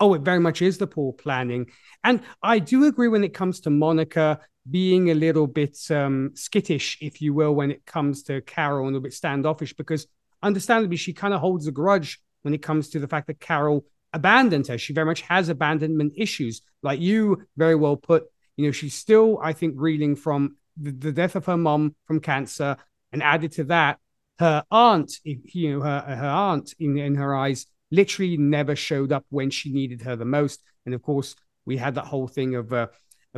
[0.00, 1.70] Oh, it very much is the poor planning.
[2.02, 6.98] And I do agree when it comes to Monica being a little bit um, skittish,
[7.00, 10.06] if you will, when it comes to Carol, and a little bit standoffish, because
[10.42, 13.84] understandably, she kind of holds a grudge when it comes to the fact that Carol
[14.12, 14.78] abandoned her.
[14.78, 16.62] She very much has abandonment issues.
[16.82, 18.24] Like you very well put,
[18.56, 22.20] you know, she's still, I think, reeling from the, the death of her mom from
[22.20, 22.76] cancer.
[23.12, 23.98] And added to that,
[24.38, 29.24] her aunt, you know, her, her aunt in, in her eyes literally never showed up
[29.30, 30.62] when she needed her the most.
[30.86, 32.88] And of course, we had that whole thing of, uh,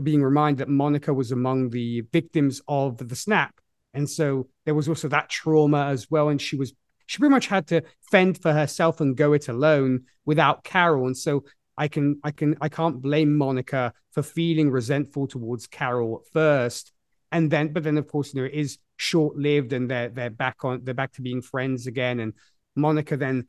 [0.02, 3.54] being reminded that Monica was among the victims of the snap.
[3.94, 6.28] And so there was also that trauma as well.
[6.28, 6.74] And she was
[7.06, 11.06] she pretty much had to fend for herself and go it alone without Carol.
[11.06, 11.44] And so
[11.76, 16.92] I can I can I can't blame Monica for feeling resentful towards Carol at first.
[17.32, 20.30] And then but then of course you know it is short lived and they're they're
[20.30, 22.20] back on they're back to being friends again.
[22.20, 22.35] And
[22.74, 23.46] Monica then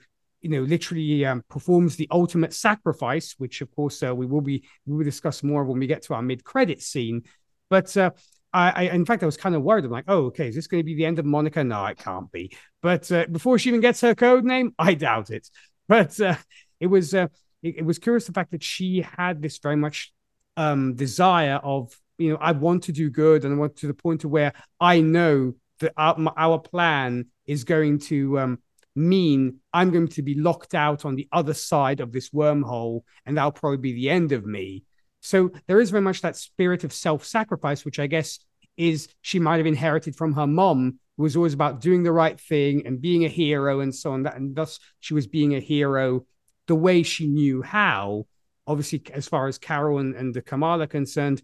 [0.48, 4.64] you know literally um, performs the ultimate sacrifice, which of course uh, we will be
[4.86, 7.24] we will discuss more when we get to our mid credit scene.
[7.70, 8.12] But uh,
[8.54, 9.84] I, I, in fact, I was kind of worried.
[9.84, 11.66] I'm like, oh, okay, is this going to be the end of Monica?
[11.66, 12.56] No, it can't be.
[12.82, 15.50] But uh, before she even gets her code name, I doubt it.
[15.90, 16.36] But uh,
[16.80, 17.28] it was uh,
[17.62, 20.14] it, it, was curious the fact that she had this very much
[20.56, 23.94] um, desire of you know I want to do good and I want to the
[23.94, 28.60] point to where I know that our, our plan is going to um,
[28.98, 33.38] mean I'm going to be locked out on the other side of this wormhole, and
[33.38, 34.84] that'll probably be the end of me.
[35.22, 38.40] So there is very much that spirit of self-sacrifice, which I guess
[38.76, 42.40] is she might have inherited from her mom, who was always about doing the right
[42.40, 44.24] thing and being a hero and so on.
[44.24, 46.26] That and thus she was being a hero
[46.68, 48.26] the way she knew how.
[48.68, 51.42] Obviously, as far as Carol and, and the Kamala are concerned,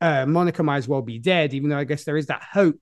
[0.00, 2.76] uh, Monica might as well be dead, even though I guess there is that hope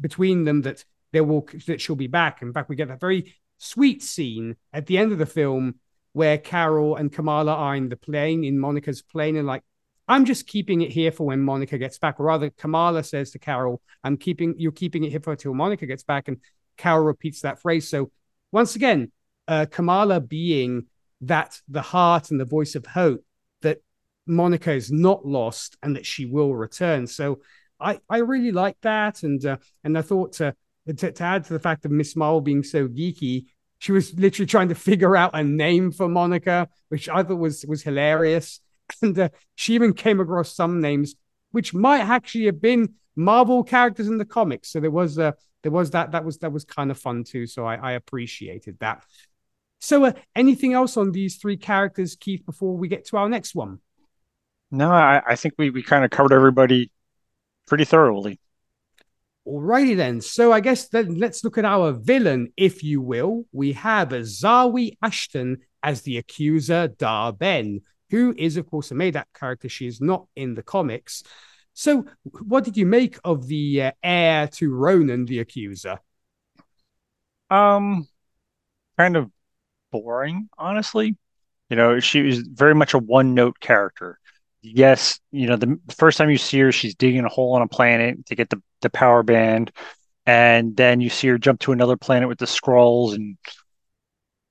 [0.00, 2.42] between them that will that she'll be back.
[2.42, 5.76] In fact, we get that very sweet scene at the end of the film
[6.12, 9.62] where Carol and Kamala are in the plane, in Monica's plane, and like,
[10.08, 12.18] I'm just keeping it here for when Monica gets back.
[12.18, 15.86] Or rather, Kamala says to Carol, I'm keeping you're keeping it here for until Monica
[15.86, 16.26] gets back.
[16.26, 16.38] And
[16.76, 17.88] Carol repeats that phrase.
[17.88, 18.10] So
[18.50, 19.12] once again,
[19.46, 20.86] uh, Kamala being
[21.20, 23.24] that the heart and the voice of hope
[23.62, 23.78] that
[24.26, 27.06] Monica is not lost and that she will return.
[27.06, 27.40] So
[27.78, 29.22] I, I really like that.
[29.22, 30.52] And uh, and I thought uh,
[30.94, 33.46] to, to add to the fact of Miss Marvel being so geeky,
[33.78, 37.64] she was literally trying to figure out a name for Monica, which I thought was
[37.66, 38.60] was hilarious.
[39.02, 41.14] And uh, she even came across some names
[41.52, 44.70] which might actually have been Marvel characters in the comics.
[44.70, 47.46] So there was uh, there was that that was that was kind of fun too.
[47.46, 49.04] So I, I appreciated that.
[49.80, 53.54] So uh, anything else on these three characters, Keith, before we get to our next
[53.54, 53.78] one?
[54.70, 56.90] No, I, I think we we kind of covered everybody
[57.66, 58.38] pretty thoroughly.
[59.46, 60.20] Alrighty then.
[60.20, 63.46] So I guess then let's look at our villain, if you will.
[63.52, 69.28] We have Zawe Ashton as the accuser, Dar-Benn, who is, of course, a made up
[69.34, 69.68] character.
[69.68, 71.22] She is not in the comics.
[71.72, 75.98] So, what did you make of the uh, heir to Ronan, the accuser?
[77.48, 78.06] Um,
[78.98, 79.30] kind of
[79.90, 81.16] boring, honestly.
[81.70, 84.18] You know, she was very much a one note character.
[84.62, 87.68] Yes, you know, the first time you see her, she's digging a hole on a
[87.68, 89.72] planet to get the, the power band.
[90.26, 93.38] And then you see her jump to another planet with the Skrulls and,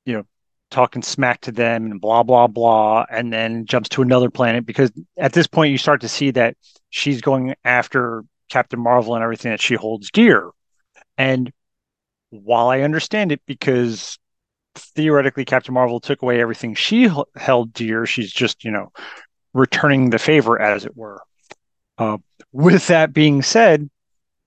[0.06, 0.24] you know,
[0.72, 3.06] talking smack to them and blah, blah, blah.
[3.10, 6.58] And then jumps to another planet because at this point, you start to see that
[6.89, 10.50] she's going after Captain Marvel and everything that she holds dear.
[11.19, 11.52] And
[12.32, 14.17] while I understand it, because
[14.76, 18.06] theoretically Captain Marvel took away everything she held dear.
[18.06, 18.91] She's just, you know,
[19.53, 21.21] returning the favor, as it were.
[21.97, 22.17] Uh,
[22.51, 23.89] with that being said,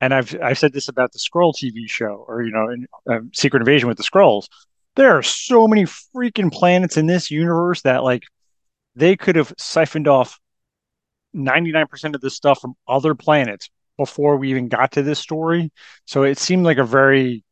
[0.01, 3.21] and I've I've said this about the Skrull TV show, or you know, in, uh,
[3.33, 4.49] Secret Invasion with the Skrulls.
[4.97, 8.25] There are so many freaking planets in this universe that like
[8.95, 10.39] they could have siphoned off
[11.35, 15.71] 99% of this stuff from other planets before we even got to this story.
[16.05, 17.45] So it seemed like a very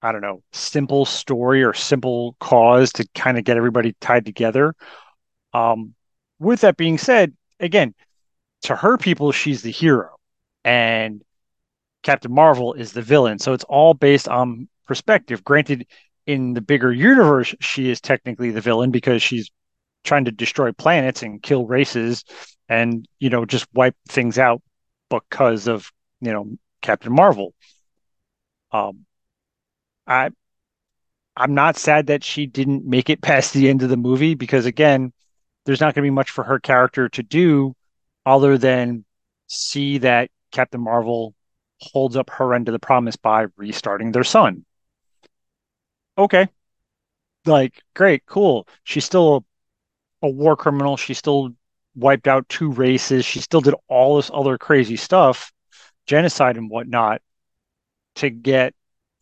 [0.00, 4.74] I don't know, simple story or simple cause to kind of get everybody tied together.
[5.52, 5.94] Um,
[6.38, 7.94] with that being said, again,
[8.62, 10.16] to her people, she's the hero,
[10.64, 11.22] and
[12.02, 13.38] Captain Marvel is the villain.
[13.38, 15.44] So it's all based on perspective.
[15.44, 15.86] Granted,
[16.26, 19.50] in the bigger universe, she is technically the villain because she's
[20.04, 22.24] trying to destroy planets and kill races
[22.68, 24.62] and, you know, just wipe things out
[25.10, 26.50] because of, you know,
[26.82, 27.54] Captain Marvel.
[28.72, 29.06] Um,
[30.06, 30.30] I
[31.36, 34.66] I'm not sad that she didn't make it past the end of the movie because
[34.66, 35.12] again,
[35.68, 37.76] there's not going to be much for her character to do
[38.24, 39.04] other than
[39.48, 41.34] see that Captain Marvel
[41.78, 44.64] holds up her end of the promise by restarting their son.
[46.16, 46.48] Okay.
[47.44, 48.66] Like, great, cool.
[48.82, 49.44] She's still
[50.22, 50.96] a, a war criminal.
[50.96, 51.50] She still
[51.94, 53.26] wiped out two races.
[53.26, 55.52] She still did all this other crazy stuff,
[56.06, 57.20] genocide and whatnot,
[58.14, 58.72] to get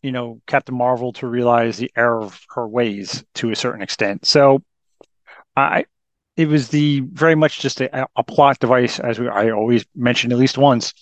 [0.01, 4.25] you know Captain Marvel to realize the error of her ways to a certain extent.
[4.25, 4.63] So
[5.53, 5.83] I
[6.37, 10.31] it was the very much just a, a plot device as we, I always mention
[10.31, 10.93] at least once.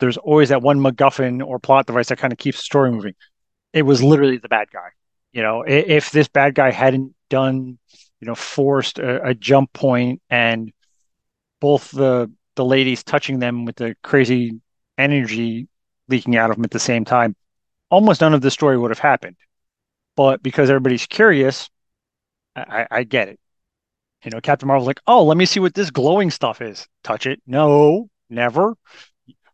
[0.00, 3.14] There's always that one MacGuffin or plot device that kind of keeps the story moving.
[3.74, 4.88] It was literally the bad guy.
[5.32, 7.78] You know, if, if this bad guy hadn't done,
[8.20, 10.72] you know, forced a, a jump point and
[11.60, 14.60] both the the ladies touching them with the crazy
[14.98, 15.68] energy
[16.08, 17.36] leaking out of them at the same time,
[17.90, 19.36] almost none of the story would have happened.
[20.16, 21.70] But because everybody's curious,
[22.54, 23.40] I, I get it.
[24.24, 26.86] You know, Captain Marvel's like, oh, let me see what this glowing stuff is.
[27.02, 27.42] Touch it.
[27.46, 28.74] No, never.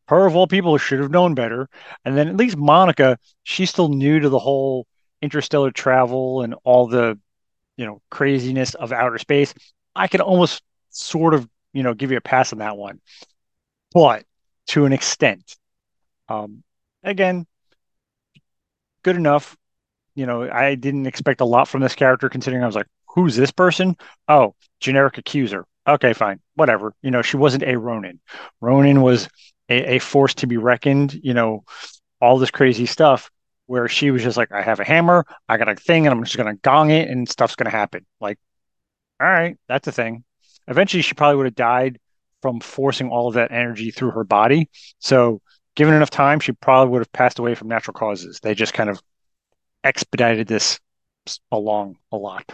[0.09, 1.68] Her of all people should have known better.
[2.04, 4.87] And then at least Monica, she's still new to the whole
[5.22, 7.18] interstellar travel and all the,
[7.76, 9.54] you know, craziness of outer space.
[9.94, 13.00] I can almost sort of, you know, give you a pass on that one.
[13.92, 14.24] But
[14.68, 15.57] to an extent.
[16.28, 16.62] Um,
[17.02, 17.46] again,
[19.02, 19.57] good enough.
[20.14, 23.35] You know, I didn't expect a lot from this character considering I was like, who's
[23.35, 23.96] this person?
[24.28, 25.66] Oh, generic accuser.
[25.88, 26.38] Okay, fine.
[26.54, 26.94] Whatever.
[27.02, 28.20] You know, she wasn't a Ronan.
[28.61, 29.28] Ronan was
[29.68, 31.64] a, a force to be reckoned, you know,
[32.20, 33.28] all this crazy stuff
[33.66, 36.22] where she was just like, I have a hammer, I got a thing, and I'm
[36.22, 38.07] just gonna gong it and stuff's gonna happen.
[38.20, 38.38] Like,
[39.20, 40.22] all right, that's a thing.
[40.68, 41.98] Eventually she probably would have died
[42.40, 44.70] from forcing all of that energy through her body.
[45.00, 45.42] So
[45.74, 48.38] given enough time, she probably would have passed away from natural causes.
[48.40, 49.02] They just kind of
[49.83, 50.78] expedited this
[51.50, 52.44] along a lot.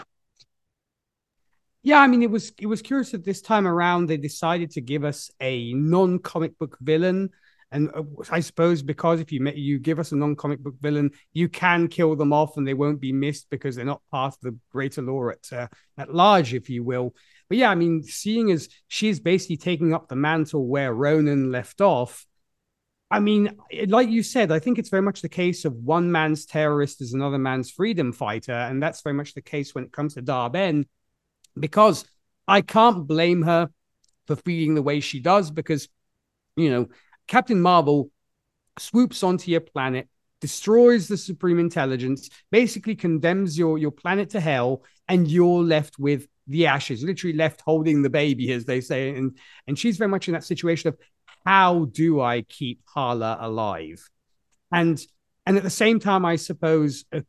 [1.87, 4.81] Yeah, I mean, it was it was curious that this time around they decided to
[4.81, 7.29] give us a non-comic book villain,
[7.71, 11.51] and uh, I suppose because if you you give us a non-comic book villain, you
[11.51, 14.59] can kill them off and they won't be missed because they're not part of the
[14.73, 15.69] greater lore at uh,
[15.99, 17.15] at large, if you will.
[17.51, 21.83] But yeah, I mean, seeing as she's basically taking up the mantle where Ronan left
[21.83, 22.27] off,
[23.11, 26.47] I mean, like you said, I think it's very much the case of one man's
[26.47, 28.53] terrorist is another man's freedom fighter.
[28.53, 30.87] And that's very much the case when it comes to Dar-Benn,
[31.59, 32.05] because
[32.47, 33.71] I can't blame her
[34.27, 35.89] for feeling the way she does, because,
[36.57, 36.89] you know,
[37.27, 38.11] Captain Marvel
[38.79, 40.09] swoops onto your planet,
[40.41, 46.27] destroys the supreme intelligence, basically condemns your, your planet to hell, and you're left with
[46.47, 49.11] the ashes, literally left holding the baby, as they say.
[49.11, 50.99] And and she's very much in that situation of
[51.47, 54.09] how do I keep Hala alive?
[54.73, 55.01] And
[55.47, 57.21] and at the same time, I suppose uh,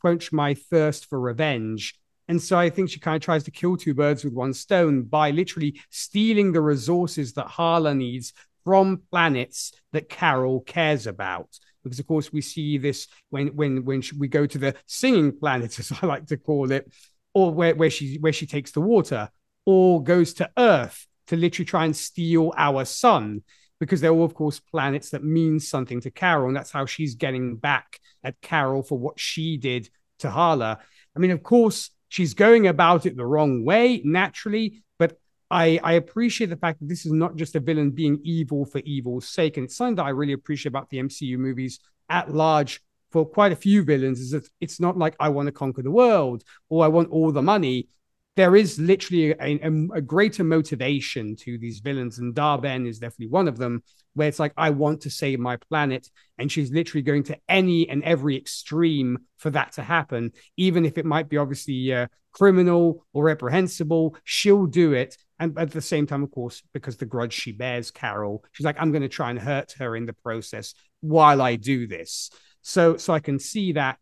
[0.00, 1.94] quench my thirst for revenge.
[2.28, 5.02] And so I think she kind of tries to kill two birds with one stone
[5.02, 11.48] by literally stealing the resources that Hala needs from planets that Carol cares about.
[11.82, 15.78] Because of course we see this when when when we go to the singing planets,
[15.80, 16.92] as I like to call it,
[17.32, 19.30] or where, where she where she takes the water,
[19.64, 23.42] or goes to Earth to literally try and steal our sun.
[23.80, 27.14] because they're all, of course, planets that mean something to Carol, and that's how she's
[27.14, 30.80] getting back at Carol for what she did to Hala.
[31.14, 35.18] I mean, of course, she's going about it the wrong way naturally, but
[35.50, 38.78] I, I appreciate the fact that this is not just a villain being evil for
[38.80, 39.56] evil's sake.
[39.56, 42.80] And it's something that I really appreciate about the MCU movies at large
[43.10, 45.90] for quite a few villains is that it's not like I want to conquer the
[45.90, 47.88] world or I want all the money.
[48.36, 53.28] There is literally a, a, a greater motivation to these villains, and Dar-Benn is definitely
[53.28, 53.82] one of them,
[54.18, 56.10] where it's like, I want to save my planet.
[56.38, 60.98] And she's literally going to any and every extreme for that to happen, even if
[60.98, 65.16] it might be obviously uh, criminal or reprehensible, she'll do it.
[65.38, 68.76] And at the same time, of course, because the grudge she bears Carol, she's like,
[68.80, 72.30] I'm going to try and hurt her in the process while I do this.
[72.62, 73.98] So so I can see that.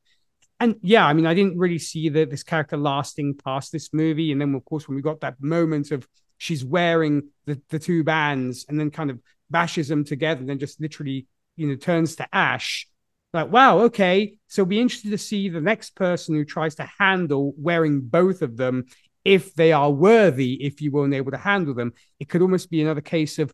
[0.59, 4.33] And yeah, I mean, I didn't really see the, this character lasting past this movie.
[4.33, 6.09] And then, of course, when we got that moment of
[6.39, 9.21] she's wearing the, the two bands and then kind of
[9.51, 11.27] bashes them together and then just literally,
[11.57, 12.87] you know, turns to ash.
[13.33, 14.39] Like, wow, okay.
[14.49, 18.57] So be interested to see the next person who tries to handle wearing both of
[18.57, 18.87] them
[19.25, 21.93] if they are worthy, if you weren't able to handle them.
[22.21, 23.53] It could almost be another case of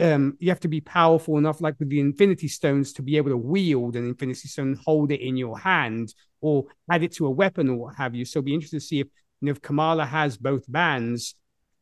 [0.00, 3.30] um, you have to be powerful enough, like with the Infinity Stones, to be able
[3.30, 7.30] to wield an Infinity Stone, hold it in your hand, or add it to a
[7.30, 8.24] weapon, or what have you.
[8.24, 9.06] So, be interested to see if
[9.40, 11.36] you know, if Kamala has both bands,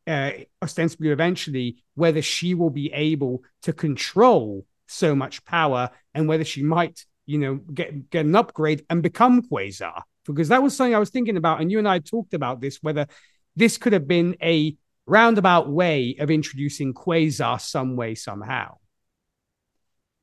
[0.07, 0.31] uh,
[0.61, 6.63] ostensibly eventually, whether she will be able to control so much power, and whether she
[6.63, 10.01] might, you know, get get an upgrade and become Quasar.
[10.25, 12.79] Because that was something I was thinking about, and you and I talked about this,
[12.81, 13.07] whether
[13.55, 14.75] this could have been a
[15.05, 18.77] roundabout way of introducing Quasar some way, somehow.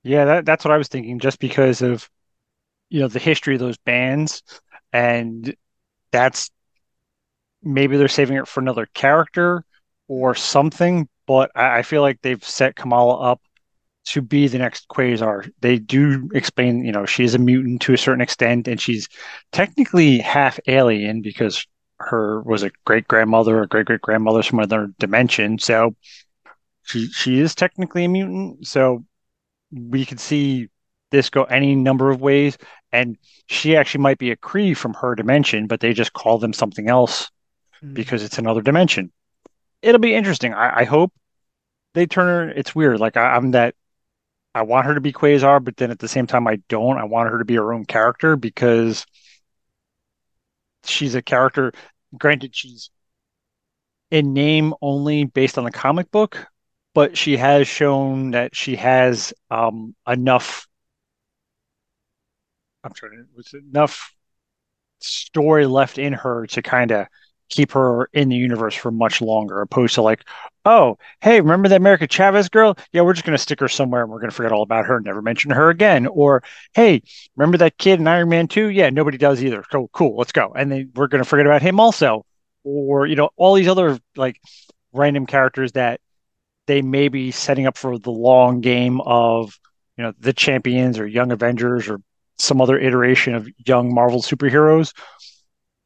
[0.02, 2.08] Yeah, that, that's what I was thinking, just because of
[2.88, 4.42] you know the history of those bands,
[4.92, 5.54] and
[6.10, 6.50] that's
[7.62, 9.64] maybe they're saving it for another character
[10.08, 11.08] or something.
[11.26, 13.40] But I, I feel like they've set Kamala up
[14.06, 15.50] to be the next Quasar.
[15.60, 19.08] They do explain, you know, she is a mutant to a certain extent, and she's
[19.52, 21.66] technically half alien because
[22.00, 25.58] her was a great grandmother or great great grandmother from another dimension.
[25.58, 25.94] So
[26.84, 28.66] she she is technically a mutant.
[28.66, 29.04] So
[29.70, 30.68] we could see
[31.10, 32.56] this go any number of ways.
[32.92, 36.52] And she actually might be a Kree from her dimension, but they just call them
[36.52, 37.30] something else
[37.82, 37.92] mm.
[37.92, 39.12] because it's another dimension.
[39.82, 40.54] It'll be interesting.
[40.54, 41.12] I, I hope
[41.94, 42.50] they turn her.
[42.54, 43.00] It's weird.
[43.00, 43.74] Like I, I'm that
[44.54, 46.98] I want her to be Quasar, but then at the same time I don't.
[46.98, 49.06] I want her to be her own character because
[50.84, 51.72] she's a character.
[52.16, 52.90] Granted, she's
[54.10, 56.46] in name only based on the comic book,
[56.94, 60.66] but she has shown that she has um, enough.
[62.84, 64.12] I'm trying to was enough
[65.00, 67.06] story left in her to kind of
[67.48, 70.24] keep her in the universe for much longer, opposed to like,
[70.64, 72.76] oh, hey, remember that America Chavez girl?
[72.92, 74.86] Yeah, we're just going to stick her somewhere and we're going to forget all about
[74.86, 76.06] her and never mention her again.
[76.06, 76.42] Or,
[76.74, 77.02] hey,
[77.36, 78.68] remember that kid in Iron Man 2?
[78.68, 79.64] Yeah, nobody does either.
[79.70, 80.52] So cool, let's go.
[80.54, 82.24] And then we're going to forget about him also.
[82.64, 84.40] Or, you know, all these other like
[84.92, 86.00] random characters that
[86.66, 89.58] they may be setting up for the long game of,
[89.96, 92.00] you know, the champions or young Avengers or
[92.36, 94.92] some other iteration of young Marvel superheroes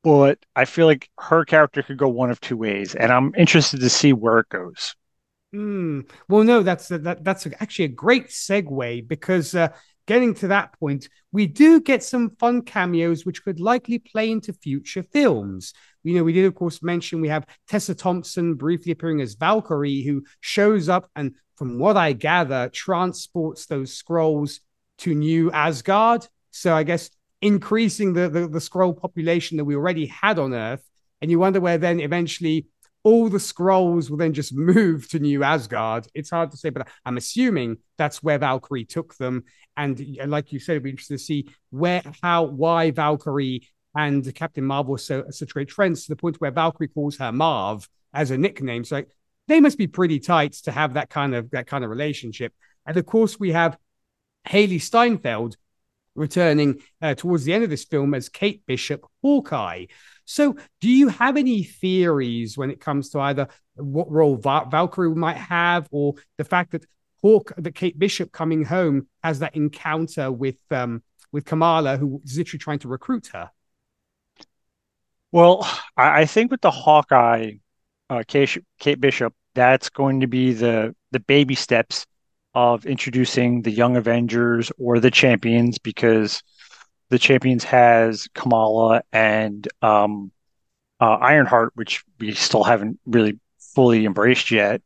[0.02, 3.80] but I feel like her character could go one of two ways, and I'm interested
[3.80, 4.94] to see where it goes.
[5.54, 6.10] Mm.
[6.28, 9.68] Well, no, that's a, that, that's actually a great segue because uh,
[10.06, 14.52] getting to that point, we do get some fun cameos which could likely play into
[14.52, 15.74] future films.
[16.02, 20.02] You know, we did of course mention we have Tessa Thompson briefly appearing as Valkyrie,
[20.02, 24.60] who shows up and, from what I gather, transports those Skrulls
[24.98, 26.26] to New Asgard.
[26.50, 27.10] So I guess
[27.42, 30.82] increasing the, the, the Skrull population that we already had on Earth.
[31.20, 32.66] And you wonder where then eventually
[33.04, 36.06] all the Skrulls will then just move to New Asgard.
[36.14, 39.44] It's hard to say, but I'm assuming that's where Valkyrie took them.
[39.76, 44.34] And, and like you said, it'd be interesting to see where, how, why Valkyrie and
[44.34, 47.88] Captain Marvel are so, such great friends to the point where Valkyrie calls her Marv
[48.14, 48.84] as a nickname.
[48.84, 49.08] So like,
[49.48, 52.52] they must be pretty tight to have that kind of that kind of relationship.
[52.86, 53.76] And of course, we have
[54.48, 55.56] Hailee Steinfeld,
[56.14, 59.86] returning uh, towards the end of this film as Kate Bishop Hawkeye.
[60.24, 65.14] So, do you have any theories when it comes to either what role Val- Valkyrie
[65.14, 66.84] might have, or the fact that
[67.22, 71.02] Hawk, that Kate Bishop coming home has that encounter with um,
[71.32, 73.50] with Kamala, who is literally trying to recruit her?
[75.32, 77.52] Well, I think with the Hawkeye,
[78.10, 82.06] uh, Kate, Kate Bishop, that's going to be the the baby steps
[82.54, 86.42] of introducing the Young Avengers or the Champions because
[87.10, 90.32] the Champions has Kamala and um,
[91.00, 93.38] uh, Ironheart, which we still haven't really
[93.74, 94.82] fully embraced yet.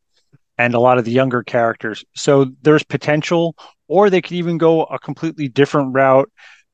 [0.57, 2.03] and a lot of the younger characters.
[2.15, 3.55] So there's potential,
[3.87, 6.31] or they could even go a completely different route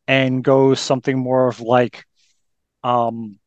[0.08, 2.06] and go something more of like,
[2.84, 3.40] um,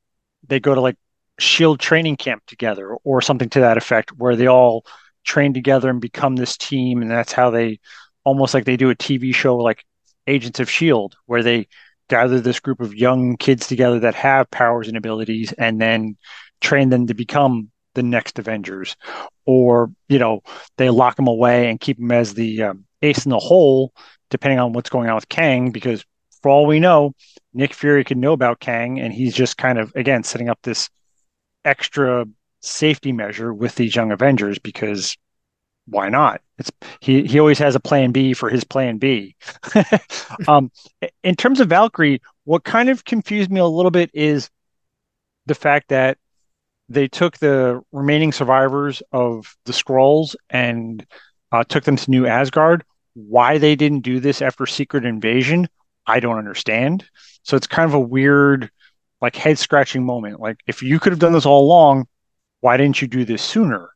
[0.47, 0.97] they go to like
[1.39, 4.87] Shield training camp together or something to that effect, where they all
[5.27, 7.81] train together and become this team, and that's how they
[8.25, 9.85] almost like they do a TV show like
[10.27, 11.69] Agents of Shield, where they
[12.09, 16.17] gather this group of young kids together that have powers and abilities, and then
[16.61, 18.97] train them to become the next Avengers,
[19.45, 20.41] or you know
[20.79, 23.93] they lock them away and keep them as the um, ace in the hole,
[24.31, 25.71] depending on what's going on with Kang.
[25.71, 26.05] Because
[26.43, 27.13] for all we know,
[27.53, 30.89] Nick Fury could know about Kang, and he's just kind of again setting up this
[31.65, 32.27] extra
[32.67, 35.17] safety measure with these young Avengers because
[35.87, 36.41] why not?
[36.59, 39.37] It's he he always has a plan B for his plan B.
[40.49, 40.71] um,
[41.23, 44.51] in terms of Valkyrie, what kind of confused me a little bit is
[45.47, 46.19] the fact that
[46.89, 51.05] they took the remaining survivors of the Skrulls and
[51.53, 52.85] uh, took them to New Asgard.
[53.15, 55.69] Why they didn't do this after Secret Invasion,
[56.07, 57.05] I don't understand.
[57.43, 58.71] So it's kind of a weird,
[59.21, 60.41] like head scratching moment.
[60.41, 62.07] Like if you could have done this all along,
[62.67, 63.91] why didn't you do this sooner?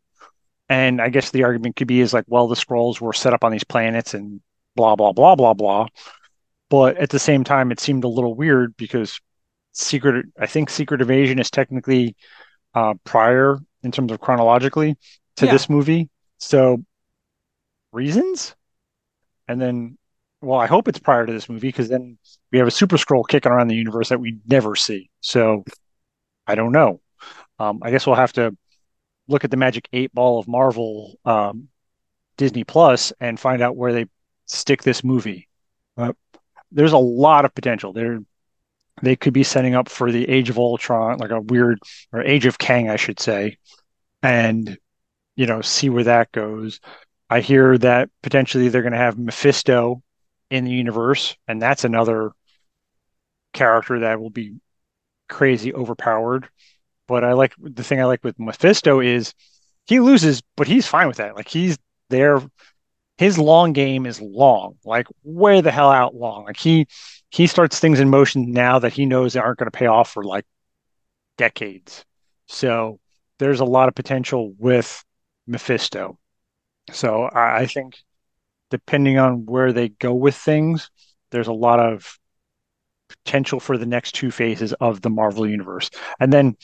[0.68, 3.42] And I guess the argument could be is like, well, the Skrulls were set up
[3.42, 4.40] on these planets and
[4.76, 5.88] blah blah blah blah blah.
[6.68, 9.20] But at the same time, it seemed a little weird because
[9.72, 12.14] Secret, I think Secret Invasion is technically
[12.72, 14.96] uh, prior in terms of chronologically
[15.38, 15.52] to yeah.
[15.52, 16.08] this movie.
[16.38, 16.84] So
[17.90, 18.54] reasons,
[19.48, 19.98] and then
[20.42, 22.18] well, I hope it's prior to this movie because then
[22.52, 25.10] we have a Super Skrull kicking around the universe that we never see.
[25.22, 25.64] So
[26.46, 27.00] I don't know.
[27.58, 28.56] Um, I guess we'll have to
[29.30, 31.68] look at the magic eight ball of Marvel, um,
[32.36, 34.06] Disney Plus, and find out where they
[34.46, 35.48] stick this movie.
[35.96, 36.12] Uh,
[36.72, 37.92] there's a lot of potential.
[37.92, 38.20] There
[39.02, 41.78] they could be setting up for the Age of Ultron, like a weird
[42.12, 43.56] or Age of Kang, I should say,
[44.22, 44.76] and
[45.36, 46.80] you know see where that goes.
[47.30, 50.02] I hear that potentially they're going to have Mephisto
[50.50, 52.32] in the universe, and that's another
[53.52, 54.56] character that will be
[55.28, 56.48] crazy overpowered.
[57.10, 59.34] But I like the thing I like with Mephisto is
[59.84, 61.34] he loses, but he's fine with that.
[61.34, 61.76] Like he's
[62.08, 62.40] there
[63.18, 66.44] his long game is long, like way the hell out long.
[66.44, 66.86] Like he
[67.30, 70.08] he starts things in motion now that he knows they aren't going to pay off
[70.08, 70.46] for like
[71.36, 72.04] decades.
[72.46, 73.00] So
[73.40, 75.04] there's a lot of potential with
[75.48, 76.16] Mephisto.
[76.92, 77.98] So I, I think
[78.70, 80.92] depending on where they go with things,
[81.32, 82.20] there's a lot of
[83.08, 85.90] potential for the next two phases of the Marvel universe.
[86.20, 86.56] And then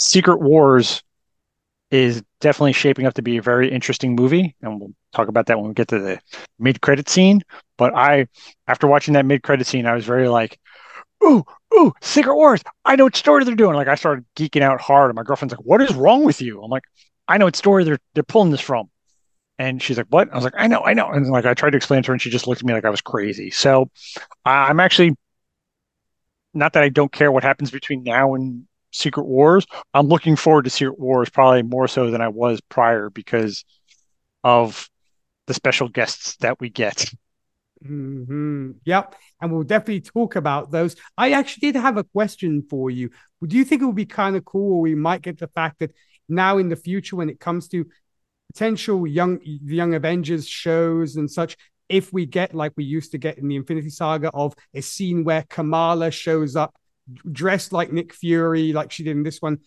[0.00, 1.02] Secret Wars
[1.90, 5.58] is definitely shaping up to be a very interesting movie, and we'll talk about that
[5.58, 6.18] when we get to the
[6.58, 7.42] mid-credit scene.
[7.76, 8.26] But I,
[8.66, 10.58] after watching that mid-credit scene, I was very like,
[11.22, 11.44] "Ooh,
[11.74, 12.62] ooh, Secret Wars!
[12.84, 15.52] I know what story they're doing." Like I started geeking out hard, and my girlfriend's
[15.52, 16.84] like, "What is wrong with you?" I'm like,
[17.28, 18.88] "I know what story they're they're pulling this from."
[19.58, 21.70] And she's like, "What?" I was like, "I know, I know." And like I tried
[21.70, 23.50] to explain to her, and she just looked at me like I was crazy.
[23.50, 23.90] So
[24.46, 25.14] I'm actually
[26.54, 29.66] not that I don't care what happens between now and Secret Wars.
[29.94, 33.64] I'm looking forward to Secret Wars probably more so than I was prior because
[34.44, 34.88] of
[35.46, 37.12] the special guests that we get.
[37.84, 38.72] Mm-hmm.
[38.84, 39.14] Yep.
[39.40, 40.96] And we'll definitely talk about those.
[41.16, 43.10] I actually did have a question for you.
[43.46, 45.78] Do you think it would be kind of cool or we might get the fact
[45.80, 45.92] that
[46.28, 47.86] now in the future, when it comes to
[48.52, 51.56] potential young young Avengers shows and such,
[51.88, 55.24] if we get like we used to get in the Infinity Saga of a scene
[55.24, 56.74] where Kamala shows up
[57.30, 59.58] dressed like Nick Fury, like she did in this one,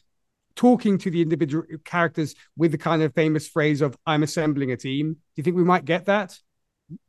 [0.55, 4.77] talking to the individual characters with the kind of famous phrase of "I'm assembling a
[4.77, 6.37] team." Do you think we might get that?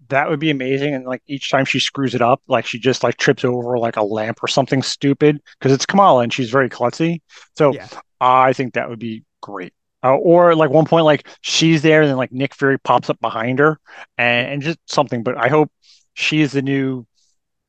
[0.09, 0.95] That would be amazing.
[0.95, 3.97] And like each time she screws it up, like she just like trips over like
[3.97, 7.21] a lamp or something stupid because it's Kamala and she's very klutzy.
[7.57, 7.89] So yeah.
[8.21, 9.75] I think that would be great.
[10.03, 13.19] Uh, or like one point, like she's there and then like Nick Fury pops up
[13.21, 13.81] behind her
[14.19, 15.23] and, and just something.
[15.23, 15.73] But I hope
[16.13, 17.07] she's the new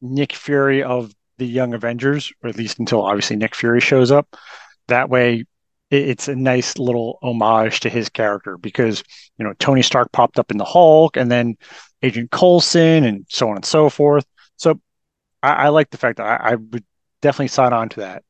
[0.02, 4.36] Nick Fury of the Young Avengers, or at least until obviously Nick Fury shows up.
[4.88, 5.46] That way,
[5.92, 9.04] it's a nice little homage to his character because
[9.38, 11.56] you know Tony Stark popped up in the Hulk, and then
[12.02, 14.26] Agent Coulson, and so on and so forth.
[14.58, 14.80] So
[15.44, 16.84] I, I like the fact that I, I, would
[17.22, 18.24] definitely sign on to that.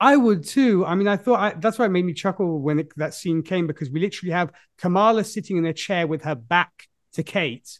[0.00, 0.84] I would too.
[0.84, 3.42] I mean, I thought I, that's why it made me chuckle when it, that scene
[3.42, 7.78] came because we literally have Kamala sitting in a chair with her back to Kate,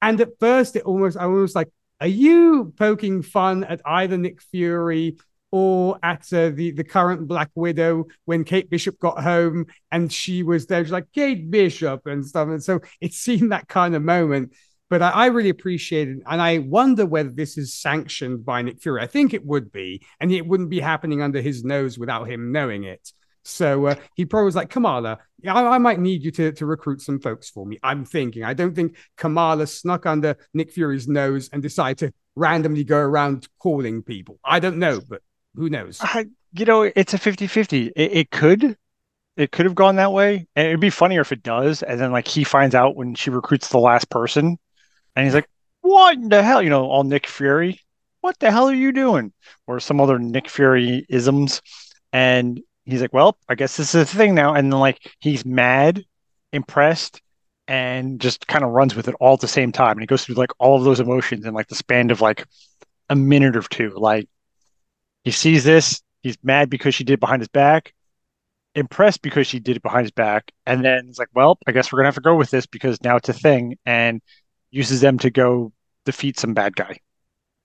[0.00, 1.68] and at first it almost I was like,
[2.00, 5.18] are you poking fun at either Nick Fury
[5.52, 10.42] or at uh, the the current Black Widow when Kate Bishop got home and she
[10.42, 14.02] was there, she's like Kate Bishop and stuff, and so it seemed that kind of
[14.02, 14.54] moment.
[14.88, 18.80] But I, I really appreciate it, and I wonder whether this is sanctioned by Nick
[18.80, 19.02] Fury.
[19.02, 22.52] I think it would be, and it wouldn't be happening under his nose without him
[22.52, 23.12] knowing it.
[23.44, 27.00] So uh, he probably was like, Kamala, I, I, might need you to, to recruit
[27.00, 27.78] some folks for me.
[27.82, 28.44] I'm thinking.
[28.44, 33.48] I don't think Kamala snuck under Nick Fury's nose and decided to randomly go around
[33.58, 34.38] calling people.
[34.44, 35.22] I don't know, but
[35.54, 35.98] who knows?
[36.00, 37.86] I, you know, it's a 50 50.
[37.96, 38.76] It, it could.
[39.36, 40.46] It could have gone that way.
[40.54, 41.82] And it'd be funnier if it does.
[41.82, 44.58] And then, like, he finds out when she recruits the last person
[45.16, 45.48] and he's like,
[45.80, 46.62] what in the hell?
[46.62, 47.80] You know, all Nick Fury.
[48.20, 49.32] What the hell are you doing?
[49.66, 51.62] Or some other Nick Fury isms.
[52.12, 52.60] And
[52.92, 54.54] he's like, well, I guess this is a thing now.
[54.54, 56.04] And then like he's mad,
[56.52, 57.20] impressed,
[57.68, 59.92] and just kind of runs with it all at the same time.
[59.92, 62.46] And he goes through like all of those emotions in like the span of like
[63.08, 63.92] a minute or two.
[63.96, 64.28] Like
[65.24, 67.92] he sees this, he's mad because she did behind his back,
[68.74, 71.92] impressed because she did it behind his back, and then it's like, well, I guess
[71.92, 74.22] we're gonna have to go with this because now it's a thing, and
[74.70, 75.72] uses them to go
[76.06, 76.98] defeat some bad guy.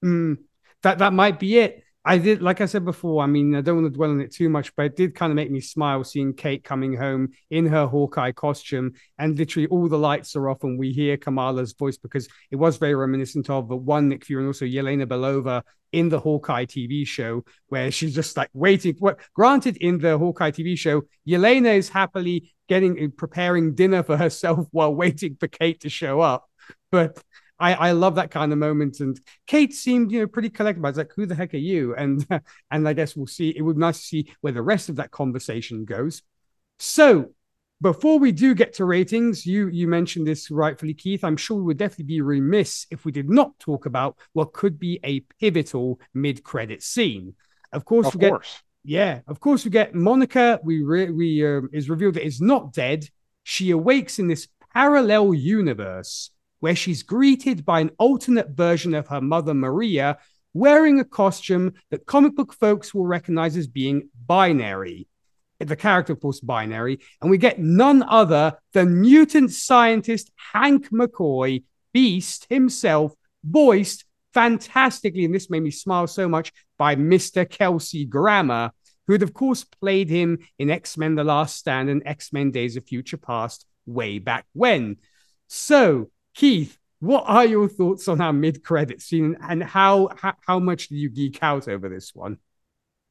[0.03, 0.37] Mm,
[0.83, 1.84] that that might be it.
[2.07, 4.31] I did, like I said before, I mean, I don't want to dwell on it
[4.31, 7.65] too much, but it did kind of make me smile seeing Kate coming home in
[7.65, 11.97] her Hawkeye costume and literally all the lights are off and we hear Kamala's voice
[11.97, 16.09] because it was very reminiscent of the one Nick Fury and also Yelena Belova in
[16.09, 18.95] the Hawkeye TV show where she's just like waiting.
[19.33, 24.93] Granted, in the Hawkeye TV show, Yelena is happily getting preparing dinner for herself while
[24.93, 26.45] waiting for Kate to show up.
[26.91, 27.17] But
[27.59, 28.99] I, I love that kind of moment.
[28.99, 30.83] And Kate seemed, you know, pretty collected.
[30.83, 31.95] I was like, who the heck are you?
[31.95, 32.25] And
[32.71, 33.49] and I guess we'll see.
[33.55, 36.21] It would be nice to see where the rest of that conversation goes.
[36.79, 37.31] So
[37.81, 41.23] before we do get to ratings, you you mentioned this rightfully, Keith.
[41.23, 44.79] I'm sure we would definitely be remiss if we did not talk about what could
[44.79, 47.35] be a pivotal mid-credit scene.
[47.71, 48.47] Of course, of we course.
[48.47, 50.59] get yeah, of course we get Monica.
[50.63, 53.07] We re- we um, is revealed that is not dead.
[53.43, 56.31] She awakes in this parallel universe
[56.65, 60.17] where she's greeted by an alternate version of her mother, Maria,
[60.55, 65.07] wearing a costume that comic book folks will recognize as being binary.
[65.59, 67.01] The character, of course, binary.
[67.21, 71.63] And we get none other than mutant scientist Hank McCoy,
[71.93, 73.13] Beast himself,
[73.43, 74.03] voiced
[74.33, 77.47] fantastically, and this made me smile so much, by Mr.
[77.47, 78.71] Kelsey Grammer,
[79.05, 82.49] who had, of course, played him in X Men The Last Stand and X Men
[82.49, 84.97] Days of Future Past way back when.
[85.47, 90.89] So, Keith, what are your thoughts on our mid-credit scene and how, how how much
[90.89, 92.37] do you geek out over this one?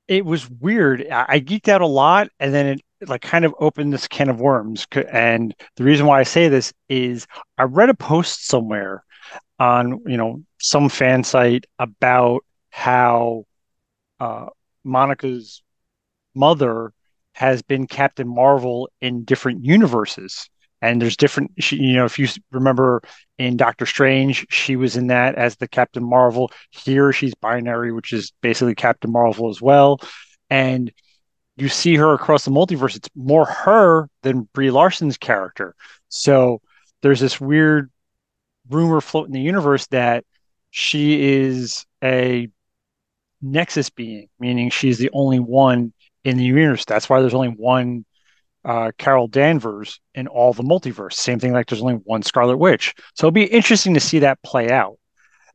[0.07, 1.07] It was weird.
[1.11, 4.41] I geeked out a lot, and then it like kind of opened this can of
[4.41, 4.87] worms.
[5.11, 9.03] And the reason why I say this is I read a post somewhere
[9.59, 13.45] on you know some fan site about how
[14.21, 14.47] uh,
[14.85, 15.63] Monica's
[16.35, 16.93] mother
[17.33, 20.51] has been Captain Marvel in different universes
[20.85, 23.03] and there's different she, you know if you remember
[23.39, 26.53] in doctor strange she was in that as the captain marvel.
[26.71, 30.01] Here she's binary which is basically captain marvel as well.
[30.51, 30.93] And
[31.57, 32.97] you see her across the multiverse.
[32.97, 35.75] It's more her than brie larson's character.
[36.09, 36.61] So
[37.03, 37.91] there's this weird
[38.69, 40.25] rumor floating in the universe that
[40.71, 42.49] she is a
[43.41, 45.93] nexus being meaning she's the only one
[46.25, 46.85] in the universe.
[46.85, 48.05] That's why there's only one
[48.65, 51.15] uh, Carol Danvers in all the multiverse.
[51.15, 52.95] Same thing, like there's only one Scarlet Witch.
[53.15, 54.99] So it'll be interesting to see that play out.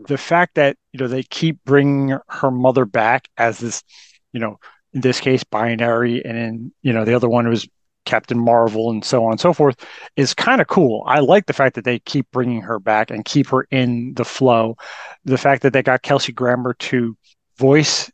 [0.08, 3.84] The fact that you know they keep bringing her mother back as this,
[4.32, 4.60] you know,
[4.94, 7.68] in this case binary, and in you know the other one was
[8.06, 9.86] Captain Marvel, and so on and so forth,
[10.16, 11.04] is kind of cool.
[11.06, 14.26] I like the fact that they keep bringing her back and keep her in the
[14.26, 14.78] flow.
[15.26, 17.18] The fact that they got Kelsey Grammer to
[17.58, 18.10] voice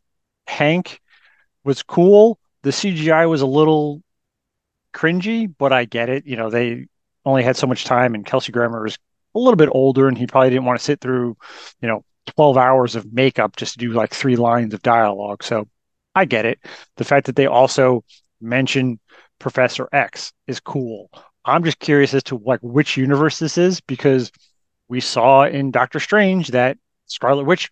[0.48, 1.00] Hank
[1.64, 2.38] was cool.
[2.62, 4.02] The CGI was a little
[4.96, 6.26] cringy, but I get it.
[6.26, 6.86] You know, they
[7.24, 8.98] only had so much time, and Kelsey Grammer is
[9.34, 11.36] a little bit older, and he probably didn't want to sit through,
[11.80, 15.42] you know, 12 hours of makeup just to do like three lines of dialogue.
[15.44, 15.68] So
[16.14, 16.58] I get it.
[16.96, 18.04] The fact that they also
[18.40, 18.98] mention
[19.38, 21.10] Professor X is cool.
[21.44, 24.32] I'm just curious as to like which universe this is because
[24.88, 27.70] we saw in Doctor Strange that Scarlet Witch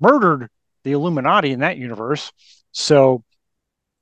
[0.00, 0.48] murdered
[0.84, 2.30] the Illuminati in that universe.
[2.72, 3.24] So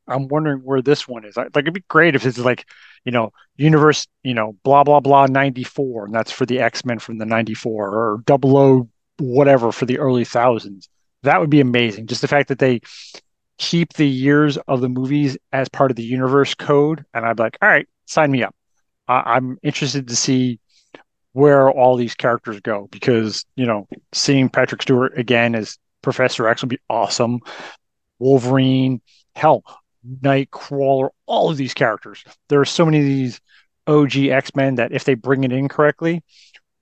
[0.09, 1.37] I'm wondering where this one is.
[1.37, 2.67] Like, it'd be great if it's like,
[3.05, 6.99] you know, universe, you know, blah blah blah 94, and that's for the X Men
[6.99, 8.89] from the 94, or double O
[9.19, 10.89] whatever for the early thousands.
[11.23, 12.07] That would be amazing.
[12.07, 12.81] Just the fact that they
[13.59, 17.45] keep the years of the movies as part of the universe code, and I'd be
[17.45, 18.55] like, all right, sign me up.
[19.09, 20.59] I'm interested to see
[21.33, 26.63] where all these characters go because you know, seeing Patrick Stewart again as Professor X
[26.63, 27.41] would be awesome.
[28.19, 29.01] Wolverine,
[29.35, 29.63] hell,
[30.23, 32.25] Nightcrawler, all of these characters.
[32.49, 33.41] There are so many of these
[33.87, 36.23] OG X Men that if they bring it in correctly,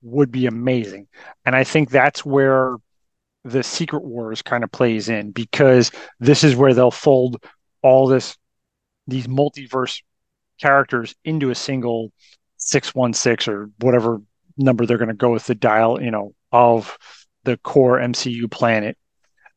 [0.02, 1.08] would be amazing.
[1.44, 2.76] And I think that's where
[3.44, 7.42] the Secret Wars kind of plays in because this is where they'll fold
[7.82, 8.36] all this
[9.06, 10.02] these multiverse
[10.58, 12.10] characters into a single
[12.56, 14.20] 616 or whatever
[14.56, 16.96] number they're going to go with the dial, you know, of
[17.44, 18.96] the core MCU planet.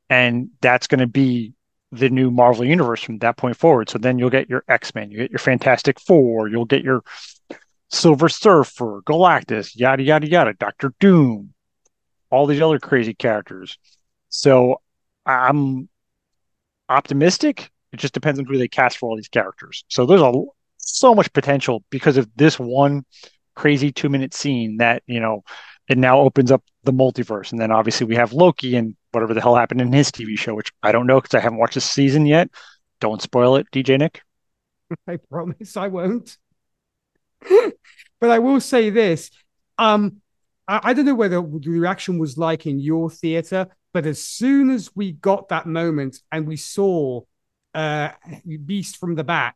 [0.10, 1.54] And that's going to be
[1.92, 3.90] the new Marvel universe from that point forward.
[3.90, 7.04] So then you'll get your X Men, you get your Fantastic Four, you'll get your
[7.90, 11.54] Silver Surfer, Galactus, yada, yada, yada, Doctor Doom,
[12.30, 13.78] all these other crazy characters.
[14.30, 14.82] So
[15.26, 15.88] I'm
[16.90, 17.72] optimistic.
[17.94, 19.86] It just depends on who they cast for all these characters.
[19.88, 20.34] So there's a
[20.78, 23.06] so much potential because of this one
[23.56, 25.44] crazy two minute scene that you know
[25.88, 27.52] it now opens up the multiverse.
[27.52, 30.54] And then obviously we have loki and whatever the hell happened in his tv show
[30.54, 32.50] which i don't know because i haven't watched this season yet.
[33.00, 34.22] Don't spoil it DJ Nik.
[35.08, 36.38] I promise i won't.
[38.20, 39.30] But i will say this
[39.78, 40.22] um
[40.68, 44.72] I, I don't know whether the reaction was like in your theater but as soon
[44.72, 47.22] as we got that moment and we saw
[47.76, 48.10] uh
[48.66, 49.56] beast from the back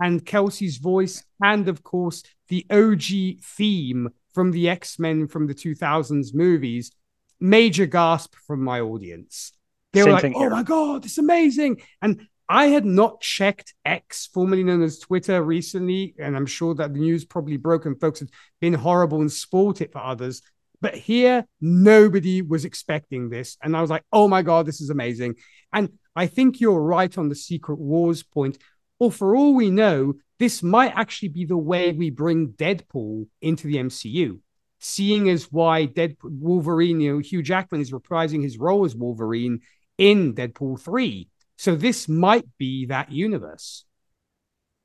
[0.00, 5.54] and Kelsey's voice, and of course, the OG theme from the X Men from the
[5.54, 6.92] 2000s movies.
[7.40, 9.52] Major gasp from my audience.
[9.94, 10.50] They Same were like, oh here.
[10.50, 11.80] my God, it's amazing.
[12.02, 16.92] And I had not checked X, formerly known as Twitter, recently, and I'm sure that
[16.92, 18.28] the news probably broke and folks had
[18.60, 20.42] been horrible and spoiled it for others.
[20.82, 23.56] But here, nobody was expecting this.
[23.62, 25.36] And I was like, oh my God, this is amazing.
[25.72, 28.58] And I think you're right on the Secret Wars point
[28.98, 33.66] or for all we know, this might actually be the way we bring Deadpool into
[33.66, 34.40] the MCU.
[34.78, 39.60] Seeing as why Deadpool Wolverine, you know, Hugh Jackman is reprising his role as Wolverine
[39.98, 41.28] in Deadpool 3.
[41.56, 43.84] So this might be that universe.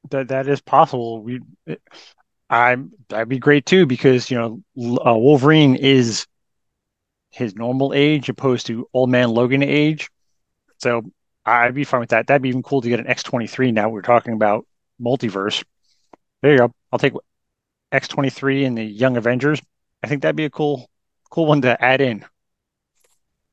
[0.10, 1.22] That that is possible.
[1.22, 1.42] We
[2.50, 2.78] I
[3.10, 4.64] that'd be great too because you know
[5.06, 6.26] uh, Wolverine is
[7.30, 10.10] his normal age opposed to old man Logan age.
[10.80, 11.04] So
[11.46, 12.28] I'd be fine with that.
[12.28, 13.90] That'd be even cool to get an X23 now.
[13.90, 14.66] We're talking about
[15.02, 15.64] multiverse.
[16.42, 16.74] There you go.
[16.92, 17.14] I'll take
[17.92, 19.62] X23 and the Young Avengers.
[20.04, 20.90] I think that'd be a cool,
[21.30, 22.26] cool one to add in.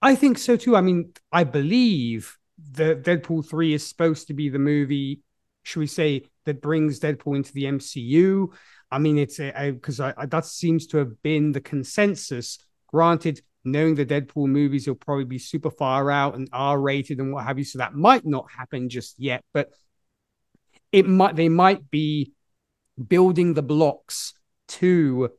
[0.00, 0.76] I think so too.
[0.76, 2.36] I mean, I believe
[2.72, 5.22] that Deadpool 3 is supposed to be the movie,
[5.62, 8.48] should we say, that brings Deadpool into the MCU.
[8.90, 12.58] I mean, it's because that seems to have been the consensus.
[12.86, 13.42] Granted,
[13.72, 17.44] knowing the Deadpool movies will probably be super far out and R rated and what
[17.44, 17.64] have you.
[17.64, 19.70] So that might not happen just yet, but
[20.92, 22.32] it might they might be
[23.06, 24.34] building the blocks
[24.68, 25.30] to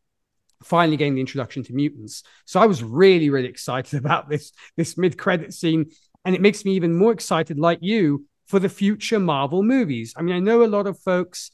[0.64, 2.24] finally getting the introduction to mutants.
[2.46, 5.92] So I was really, really excited about this this mid-credit scene.
[6.26, 10.14] And it makes me even more excited, like you, for the future Marvel movies.
[10.18, 11.52] I mean, I know a lot of folks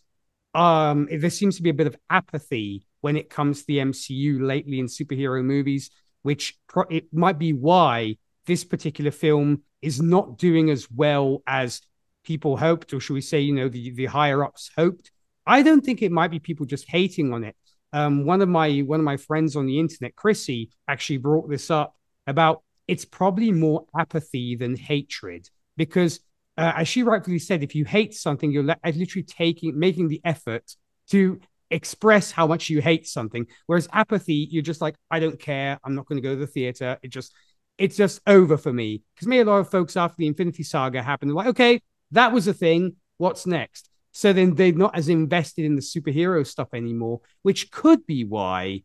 [0.53, 4.41] um there seems to be a bit of apathy when it comes to the MCU
[4.41, 5.91] lately in superhero movies
[6.25, 8.17] which pro- it might be why
[8.47, 11.81] this particular film is not doing as well as
[12.23, 15.11] people hoped, or should we say, you know, the, the higher ups hoped.
[15.45, 17.55] I don't think it might be people just hating on it.
[17.93, 21.69] Um, one of my one of my friends on the internet, Chrissy, actually brought this
[21.69, 21.95] up
[22.25, 25.47] about it's probably more apathy than hatred
[25.77, 26.21] because,
[26.57, 30.75] uh, as she rightfully said, if you hate something, you're literally taking making the effort
[31.11, 31.39] to
[31.71, 33.47] express how much you hate something.
[33.65, 35.79] Whereas apathy, you're just like, I don't care.
[35.83, 36.97] I'm not going to go to the theater.
[37.01, 37.33] It just,
[37.77, 39.03] it's just over for me.
[39.15, 42.47] Because me, a lot of folks after the Infinity Saga happened, like, okay, that was
[42.47, 42.95] a thing.
[43.17, 43.89] What's next?
[44.11, 48.83] So then they're not as invested in the superhero stuff anymore, which could be why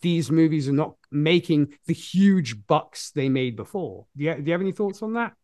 [0.00, 4.06] these movies are not making the huge bucks they made before.
[4.16, 5.34] Do you, do you have any thoughts on that?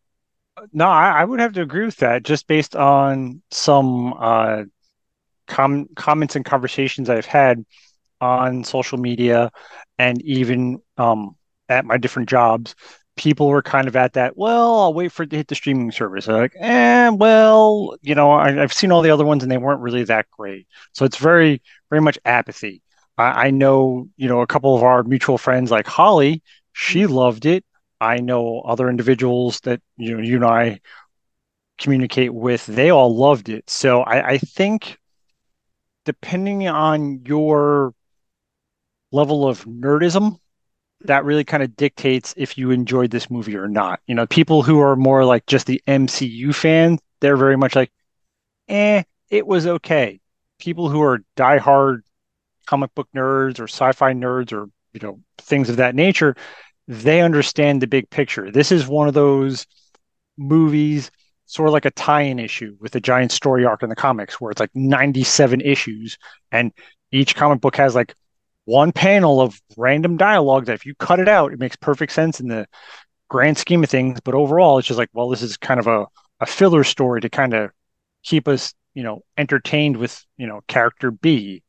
[0.73, 4.65] No, I, I, would have to agree with that just based on some uh,
[5.49, 7.65] com- comments and conversations I've had
[8.21, 9.51] on social media
[9.99, 11.37] and even um,
[11.69, 12.75] at my different jobs,
[13.17, 14.37] people were kind of at that.
[14.37, 16.27] Well, I'll wait for it to hit the streaming service.
[16.27, 19.59] They're like, eh, well, you know, I, have seen all the other ones and they
[19.59, 20.67] weren't really that great.
[20.93, 22.83] So it's very, very much apathy.
[23.19, 26.43] I, I know, you know, a couple of our mutual friends like Holly,
[26.73, 27.65] she loved it.
[28.01, 30.81] I know other individuals that you know you and I
[31.79, 33.69] communicate with, they all loved it.
[33.69, 34.98] So I, I think
[36.09, 37.93] depending on your
[39.13, 40.39] level of nerdism,
[41.03, 44.01] that really kind of dictates if you enjoyed this movie or not.
[44.07, 47.93] You know, people who are more like just the MCU fans, they're very much like,
[48.69, 50.19] eh, it was okay.
[50.59, 52.01] People who are diehard
[52.65, 56.35] comic book nerds or sci-fi nerds or you know things of that nature,
[56.87, 58.51] they understand the big picture.
[58.51, 59.67] This is one of those
[60.39, 61.11] movies
[61.49, 64.51] sort of like a tie-in issue with a giant story arc in the comics where
[64.51, 66.19] it's like 97 issues
[66.53, 66.73] and
[67.11, 68.15] each comic book has like
[68.67, 72.39] one panel of random dialogue that if you cut it out it makes perfect sense
[72.39, 72.67] in the
[73.29, 74.21] grand scheme of things.
[74.21, 76.07] But overall it's just like well this is kind of a,
[76.41, 77.71] a filler story to kind of
[78.23, 81.63] keep us you know entertained with you know character B,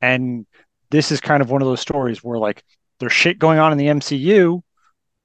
[0.00, 0.44] and
[0.90, 2.64] this is kind of one of those stories where like
[2.98, 4.60] there's shit going on in the MCU,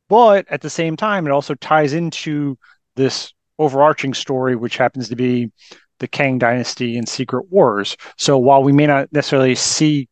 [0.10, 2.58] but at the same time it also ties into
[2.96, 5.52] this overarching story, which happens to be
[6.00, 7.96] the Kang Dynasty and Secret Wars.
[8.18, 10.10] So while we may not necessarily see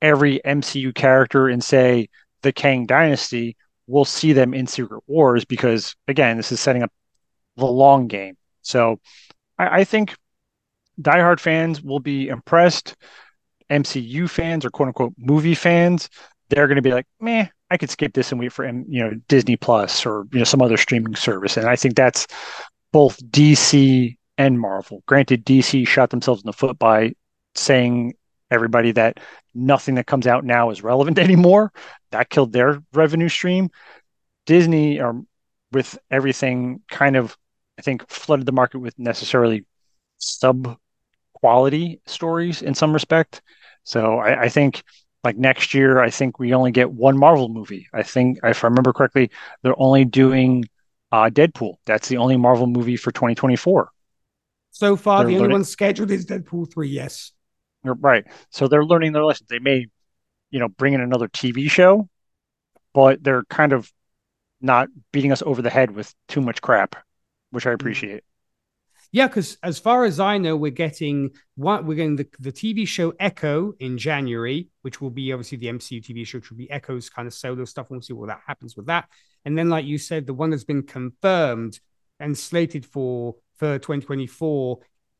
[0.00, 2.08] every MCU character in say
[2.42, 3.56] the Kang Dynasty,
[3.86, 6.92] we'll see them in Secret Wars because again, this is setting up
[7.56, 8.36] the long game.
[8.62, 8.98] So
[9.58, 10.16] I, I think
[11.00, 12.96] diehard fans will be impressed.
[13.70, 16.10] MCU fans or quote unquote movie fans,
[16.48, 19.12] they're going to be like, meh, I could skip this and wait for you know
[19.28, 21.56] Disney Plus or you know some other streaming service.
[21.56, 22.26] And I think that's
[22.92, 25.02] both DC and Marvel.
[25.06, 27.14] Granted, DC shot themselves in the foot by
[27.54, 28.14] saying
[28.50, 29.18] everybody that
[29.54, 31.72] nothing that comes out now is relevant anymore.
[32.10, 33.70] That killed their revenue stream.
[34.44, 35.28] Disney, or um,
[35.70, 37.36] with everything, kind of,
[37.78, 39.64] I think, flooded the market with necessarily
[40.18, 40.76] sub
[41.32, 43.40] quality stories in some respect.
[43.84, 44.82] So I, I, think
[45.24, 47.88] like next year, I think we only get one Marvel movie.
[47.92, 49.30] I think if I remember correctly,
[49.62, 50.64] they're only doing
[51.12, 51.74] uh, Deadpool.
[51.84, 53.90] That's the only Marvel movie for 2024.
[54.70, 55.52] So far, they're the only learning...
[55.52, 57.32] one scheduled is Deadpool 3, yes.
[57.84, 58.24] Right.
[58.50, 59.48] So they're learning their lessons.
[59.50, 59.86] They may,
[60.50, 62.08] you know, bring in another TV show,
[62.94, 63.92] but they're kind of
[64.60, 66.96] not beating us over the head with too much crap,
[67.50, 67.74] which I mm.
[67.74, 68.24] appreciate.
[69.10, 72.88] Yeah, because as far as I know, we're getting what we're getting the, the TV
[72.88, 76.70] show Echo in January, which will be obviously the MCU TV show, which will be
[76.70, 77.88] Echo's kind of solo stuff.
[77.90, 79.10] We'll see what that happens with that.
[79.44, 81.80] And then, like you said, the one that's been confirmed
[82.20, 84.78] and slated for for 2024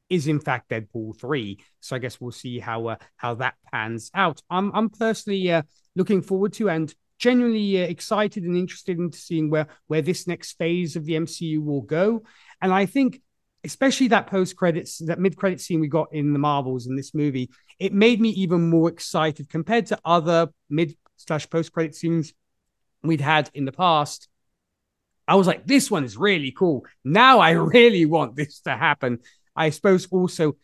[0.08, 1.58] is in fact Deadpool 3.
[1.80, 4.42] So I guess we'll see how uh, how that pans out.
[4.50, 5.62] I'm I'm personally uh,
[5.96, 10.58] looking forward to and genuinely uh, excited and interested into seeing where where this next
[10.58, 12.22] phase of the MCU will go.
[12.60, 13.20] And I think
[13.64, 17.14] especially that post credits, that mid credit scene we got in the Marvels in this
[17.14, 22.32] movie, it made me even more excited compared to other mid slash post credit scenes
[23.02, 24.28] we'd had in the past.
[25.26, 26.84] I was like, this one is really cool.
[27.04, 29.20] Now I really want this to happen.
[29.54, 30.56] I suppose also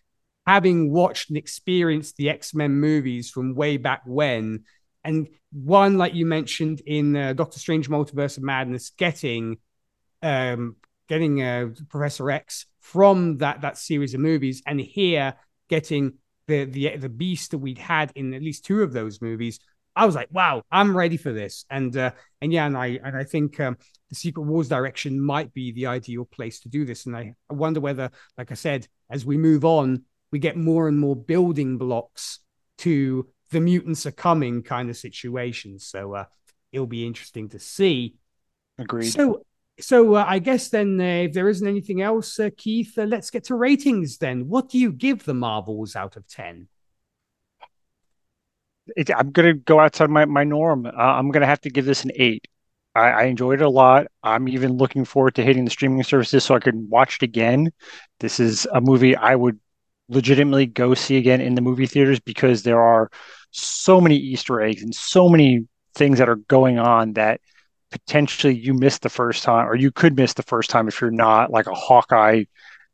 [0.47, 4.65] having watched and experienced the X Men movies from way back when,
[5.05, 9.59] and one like you mentioned in uh, Doctor Strange Multiverse of Madness, getting
[10.23, 10.77] um,
[11.09, 15.35] getting uh, Professor X from that that series of movies, and here
[15.69, 16.15] getting
[16.47, 19.61] the the the beast that we'd had in at least two of those movies.
[19.99, 23.17] I was like, wow, I'm ready for this, and uh, and yeah, and I and
[23.17, 23.77] I think um,
[24.09, 27.07] the Secret Wars direction might be the ideal place to do this.
[27.07, 30.89] And I, I wonder whether, like I said, as we move on, we get more
[30.89, 32.39] and more building blocks
[32.79, 35.87] to the mutants are coming kind of situations.
[35.87, 36.25] So uh,
[36.71, 38.15] it'll be interesting to see.
[38.79, 39.11] Agreed.
[39.11, 39.43] So
[39.81, 43.31] so uh, I guess then, uh, if there isn't anything else, uh, Keith, uh, let's
[43.31, 44.19] get to ratings.
[44.19, 46.69] Then, what do you give the Marvels out of ten?
[48.97, 50.87] It, I'm gonna go outside my my norm.
[50.87, 52.47] Uh, I'm gonna have to give this an eight.
[52.95, 54.07] I, I, enjoyed it a lot.
[54.23, 57.71] I'm even looking forward to hitting the streaming services so I can watch it again.
[58.21, 59.61] This is a movie I would
[60.09, 63.11] legitimately go see again in the movie theaters because there are
[63.51, 67.41] so many Easter eggs and so many things that are going on that
[67.91, 71.11] potentially you missed the first time, or you could miss the first time if you're
[71.11, 72.45] not like a Hawkeye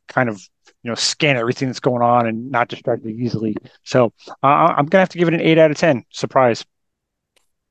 [0.07, 0.41] kind of
[0.85, 3.55] you know scan everything that's going on and not distracted easily.
[3.83, 4.13] So
[4.43, 6.05] uh, I'm gonna have to give it an eight out of ten.
[6.11, 6.63] Surprise.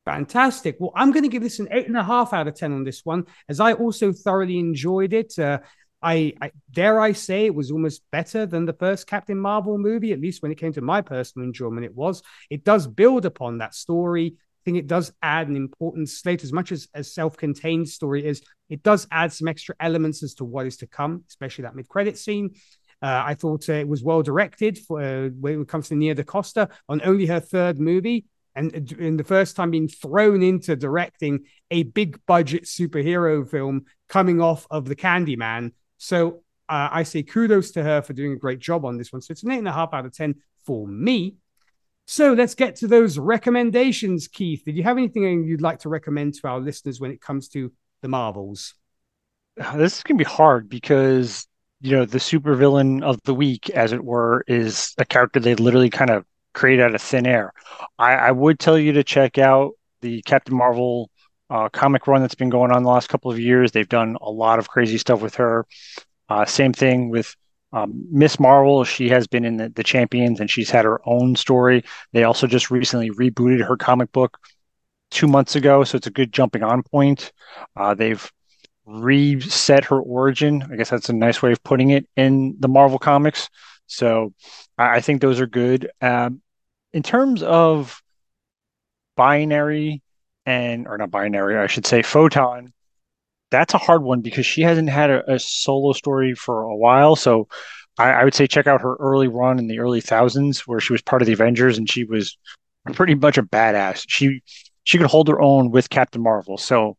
[0.05, 0.77] Fantastic.
[0.81, 2.85] Well, I'm going to give this an eight and a half out of 10 on
[2.85, 5.39] this one, as I also thoroughly enjoyed it.
[5.39, 5.61] Uh,
[6.03, 10.13] I, I, dare I say it was almost better than the first Captain Marvel movie,
[10.13, 11.87] at least when it came to my personal enjoyment.
[11.87, 12.23] It was.
[12.51, 16.51] It does build upon that story I think it does add an important slate as
[16.51, 18.41] much as as self-contained story is
[18.71, 22.17] it does add some extra elements as to what is to come especially that mid-credit
[22.17, 22.55] scene
[23.03, 26.15] uh, I thought uh, it was well directed for uh, when it comes to Nia
[26.15, 30.77] DaCosta on only her third movie, and uh, in the first time being thrown into
[30.77, 35.73] directing a big budget superhero film coming off of the Candyman.
[35.99, 39.23] So uh, I say kudos to her for doing a great job on this one.
[39.23, 41.37] So it's an eight and a half out of ten for me.
[42.07, 44.63] So let's get to those recommendations, Keith.
[44.65, 47.73] Did you have anything you'd like to recommend to our listeners when it comes to
[48.03, 48.75] the Marvels?
[49.77, 51.47] This is going to be hard because,
[51.85, 55.91] you know, the supervillain of the week, as it were, is a character they literally
[55.91, 56.25] kind of
[56.55, 57.53] create out of thin air.
[57.99, 61.11] I, I would tell you to check out the Captain Marvel
[61.51, 63.71] uh, comic run that's been going on the last couple of years.
[63.71, 65.67] They've done a lot of crazy stuff with her.
[66.31, 67.37] Uh, same thing with
[67.75, 71.37] um, Miss Marvel, she has been in the, the, Champions and she's had her own
[71.37, 71.85] story.
[72.13, 74.39] They also just recently rebooted her comic book
[75.11, 77.31] two months ago, so it's a good jumping on point.
[77.77, 78.33] Uh, they've
[78.87, 80.67] reset her origin.
[80.71, 83.49] I guess that's a nice way of putting it in the Marvel comics.
[83.87, 84.33] So
[84.79, 85.91] I, I think those are good.
[86.01, 86.43] Um,
[86.93, 88.03] in terms of
[89.17, 90.03] binary
[90.47, 92.73] and or not binary, I should say photon.
[93.51, 97.17] That's a hard one because she hasn't had a, a solo story for a while.
[97.17, 97.49] So
[97.99, 100.93] I, I, would say check out her early run in the early thousands where she
[100.93, 102.37] was part of the Avengers and she was
[102.93, 104.05] pretty much a badass.
[104.09, 104.43] She
[104.83, 106.59] she could hold her own with Captain Marvel.
[106.59, 106.97] So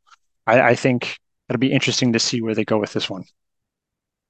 [0.48, 1.20] I, I think
[1.50, 3.24] it'll be interesting to see where they go with this one.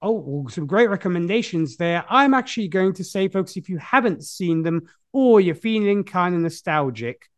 [0.02, 2.06] Oh, well, some great recommendations there.
[2.10, 6.36] I'm actually going to say, folks, if you haven't seen them or you're feeling kind
[6.36, 7.30] of nostalgic,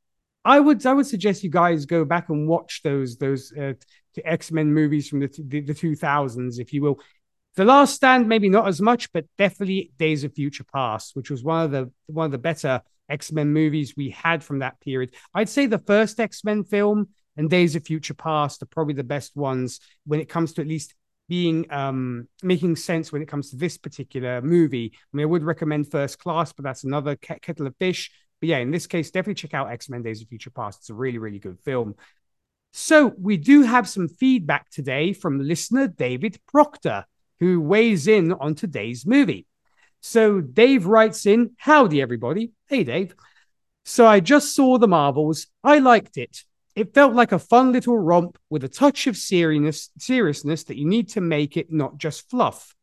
[0.43, 3.73] I would I would suggest you guys go back and watch those those uh,
[4.23, 6.99] X Men movies from the, the the 2000s, if you will.
[7.55, 11.43] The Last Stand, maybe not as much, but definitely Days of Future Past, which was
[11.43, 15.13] one of the one of the better X Men movies we had from that period.
[15.33, 19.03] I'd say the first X Men film and Days of Future Past are probably the
[19.03, 20.93] best ones when it comes to at least
[21.29, 24.91] being um making sense when it comes to this particular movie.
[24.95, 28.11] I mean, I would recommend First Class, but that's another kettle of fish.
[28.39, 30.79] But yeah, in this case, definitely check out X Men Days of Future Past.
[30.79, 31.95] It's a really, really good film.
[32.71, 37.05] So we do have some feedback today from listener David Proctor,
[37.39, 39.47] who weighs in on today's movie.
[40.01, 42.51] So Dave writes in, Howdy, everybody.
[42.67, 43.15] Hey, Dave.
[43.83, 45.47] So I just saw The Marvels.
[45.63, 46.43] I liked it.
[46.77, 50.85] It felt like a fun little romp with a touch of seriousness, seriousness that you
[50.85, 52.75] need to make it not just fluff.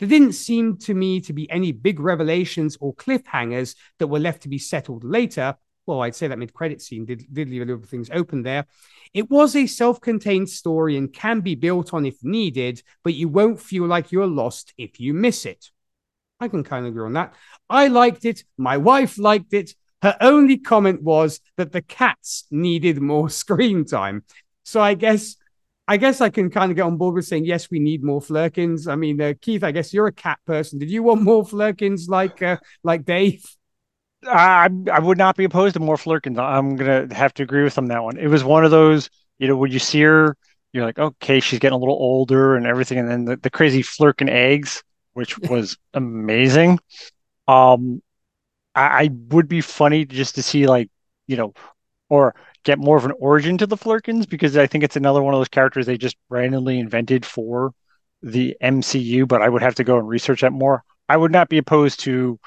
[0.00, 4.42] There didn't seem to me to be any big revelations or cliffhangers that were left
[4.42, 5.54] to be settled later.
[5.86, 8.66] Well, I'd say that mid credit scene did, did leave a little things open there.
[9.14, 13.28] It was a self contained story and can be built on if needed, but you
[13.28, 15.70] won't feel like you're lost if you miss it.
[16.40, 17.34] I can kind of agree on that.
[17.70, 18.42] I liked it.
[18.58, 19.72] My wife liked it.
[20.02, 24.24] Her only comment was that the cats needed more screen time.
[24.64, 25.36] So I guess
[25.88, 28.20] I guess I can kind of get on board with saying yes, we need more
[28.20, 28.88] Flerkens.
[28.88, 30.78] I mean, uh, Keith, I guess you're a cat person.
[30.78, 33.44] Did you want more Flerkens like uh, like Dave?
[34.24, 36.38] I I would not be opposed to more Flerkens.
[36.38, 38.16] I'm gonna have to agree with him that one.
[38.18, 40.36] It was one of those, you know, when you see her,
[40.72, 43.82] you're like, okay, she's getting a little older and everything, and then the, the crazy
[43.82, 44.82] Flerken eggs,
[45.12, 46.78] which was amazing.
[47.46, 48.02] Um,
[48.76, 50.90] I, I would be funny just to see like,
[51.28, 51.54] you know,
[52.10, 55.34] or get more of an origin to the Flerkens because I think it's another one
[55.34, 57.72] of those characters they just randomly invented for
[58.22, 60.84] the MCU, but I would have to go and research that more.
[61.08, 62.40] I would not be opposed to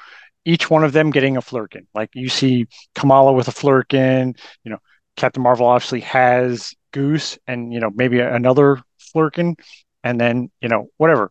[0.44, 1.86] each one of them getting a Flerken.
[1.94, 4.78] Like you see Kamala with a Flerken, you know,
[5.16, 8.82] Captain Marvel obviously has Goose and, you know, maybe another
[9.14, 9.56] Flerken,
[10.04, 11.30] and then, you know, whatever.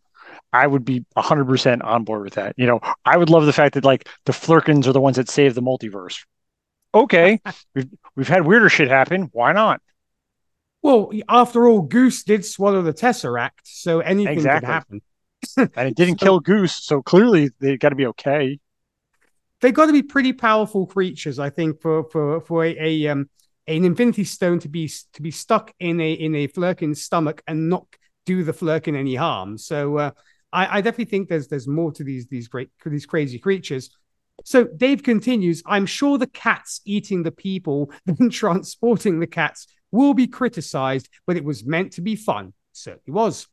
[0.51, 2.55] I would be 100% on board with that.
[2.57, 5.29] You know, I would love the fact that like the Flerkens are the ones that
[5.29, 6.23] save the multiverse
[6.93, 7.39] okay,
[7.75, 9.29] we've we've had weirder shit happen.
[9.31, 9.81] Why not?
[10.81, 14.59] Well, after all, Goose did swallow the Tesseract, so anything exactly.
[14.59, 15.01] could happen.
[15.75, 18.59] and it didn't so, kill Goose, so clearly they got to be okay.
[19.61, 23.29] They got to be pretty powerful creatures, I think, for for for a, a um
[23.67, 27.69] an Infinity Stone to be to be stuck in a in a Flerken's stomach and
[27.69, 27.85] not
[28.25, 29.57] do the Flerken any harm.
[29.57, 30.11] So uh,
[30.51, 33.89] I, I definitely think there's there's more to these these great these crazy creatures.
[34.45, 40.13] So Dave continues I'm sure the cats eating the people, then transporting the cats, will
[40.13, 42.53] be criticized, but it was meant to be fun.
[42.73, 43.47] Certainly was.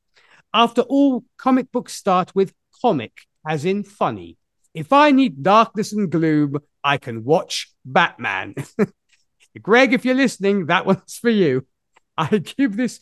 [0.54, 3.12] After all, comic books start with comic,
[3.46, 4.38] as in funny.
[4.74, 8.54] If I need darkness and gloom, I can watch Batman.
[9.62, 11.66] Greg, if you're listening, that one's for you.
[12.18, 13.00] I give this,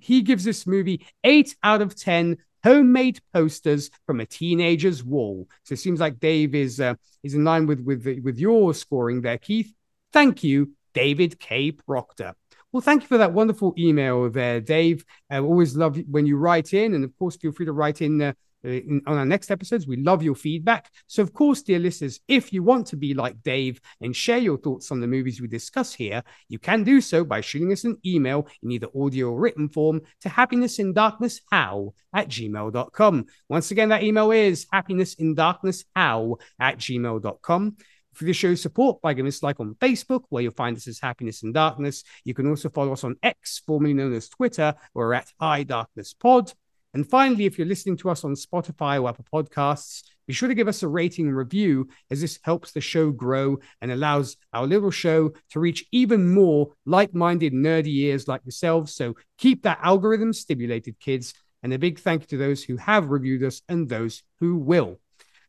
[0.00, 5.48] he gives this movie eight out of 10 homemade posters from a teenager's wall.
[5.64, 9.22] So it seems like Dave is uh, is in line with with with your scoring
[9.22, 9.72] there, Keith.
[10.12, 11.72] Thank you, David K.
[11.72, 12.34] Proctor.
[12.70, 15.04] Well, thank you for that wonderful email there, Dave.
[15.28, 18.22] I always love when you write in, and of course, feel free to write in
[18.22, 18.32] uh,
[18.64, 19.86] in, on our next episodes.
[19.86, 20.90] We love your feedback.
[21.06, 24.58] So, of course, dear listeners, if you want to be like Dave and share your
[24.58, 27.98] thoughts on the movies we discuss here, you can do so by shooting us an
[28.04, 33.26] email in either audio or written form to happinessindarknesshow at gmail.com.
[33.48, 37.76] Once again, that email is happinessindarknesshow at gmail.com
[38.12, 40.86] for the show's support by giving us a like on Facebook, where you'll find us
[40.86, 42.04] as Happiness in Darkness.
[42.24, 46.14] You can also follow us on X, formerly known as Twitter, we're at High Darkness
[46.14, 46.52] Pod.
[46.94, 50.54] And finally, if you're listening to us on Spotify or Apple Podcasts, be sure to
[50.54, 54.66] give us a rating and review as this helps the show grow and allows our
[54.66, 58.94] little show to reach even more like minded, nerdy ears like yourselves.
[58.94, 61.34] So keep that algorithm stimulated, kids.
[61.62, 64.98] And a big thank you to those who have reviewed us and those who will.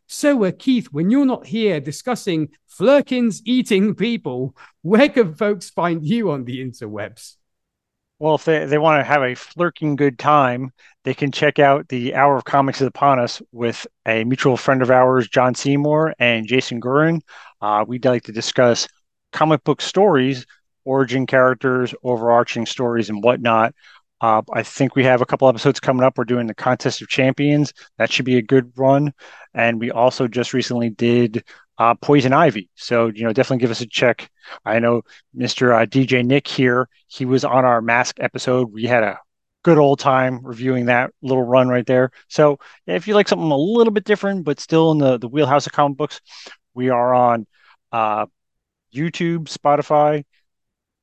[0.08, 6.06] So, uh, Keith, when you're not here discussing Flerkens eating people, where can folks find
[6.06, 7.38] you on the interwebs?
[8.20, 10.72] Well, if they, they want to have a flirking good time,
[11.04, 14.82] they can check out the Hour of Comics is upon us with a mutual friend
[14.82, 17.22] of ours, John Seymour and Jason Gurin.
[17.62, 18.88] Uh, we'd like to discuss
[19.34, 20.46] comic book stories,
[20.86, 23.74] origin characters, overarching stories, and whatnot.
[24.22, 26.18] Uh, I think we have a couple episodes coming up.
[26.18, 27.74] We're doing the Contest of Champions.
[27.98, 29.12] That should be a good run.
[29.54, 31.44] And we also just recently did
[31.78, 32.70] uh, Poison Ivy.
[32.76, 34.30] So, you know, definitely give us a check.
[34.66, 35.04] I know
[35.36, 35.74] Mr.
[35.74, 38.72] Uh, DJ Nik here, he was on our mask episode.
[38.72, 39.20] We had a
[39.64, 42.12] good old time reviewing that little run right there.
[42.28, 45.66] So, if you like something a little bit different, but still in the, the wheelhouse
[45.66, 46.22] of comic books,
[46.74, 47.48] we are on
[47.92, 48.26] uh,
[48.94, 50.24] YouTube, Spotify,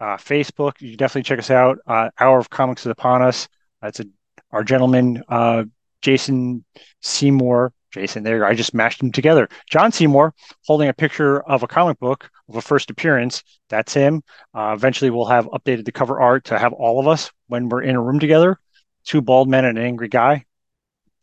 [0.00, 0.80] uh, Facebook.
[0.80, 1.78] You definitely check us out.
[1.86, 3.48] Uh, Hour of Comics is upon us.
[3.82, 4.04] That's a
[4.52, 5.64] our gentleman, uh,
[6.02, 6.64] Jason
[7.00, 7.72] Seymour.
[7.92, 9.48] Jason, there I just mashed them together.
[9.70, 10.34] John Seymour
[10.66, 13.42] holding a picture of a comic book of a first appearance.
[13.68, 14.22] That's him.
[14.54, 17.82] Uh, eventually, we'll have updated the cover art to have all of us when we're
[17.82, 18.58] in a room together.
[19.04, 20.44] Two bald men and an angry guy.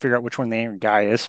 [0.00, 1.28] Figure out which one the angry guy is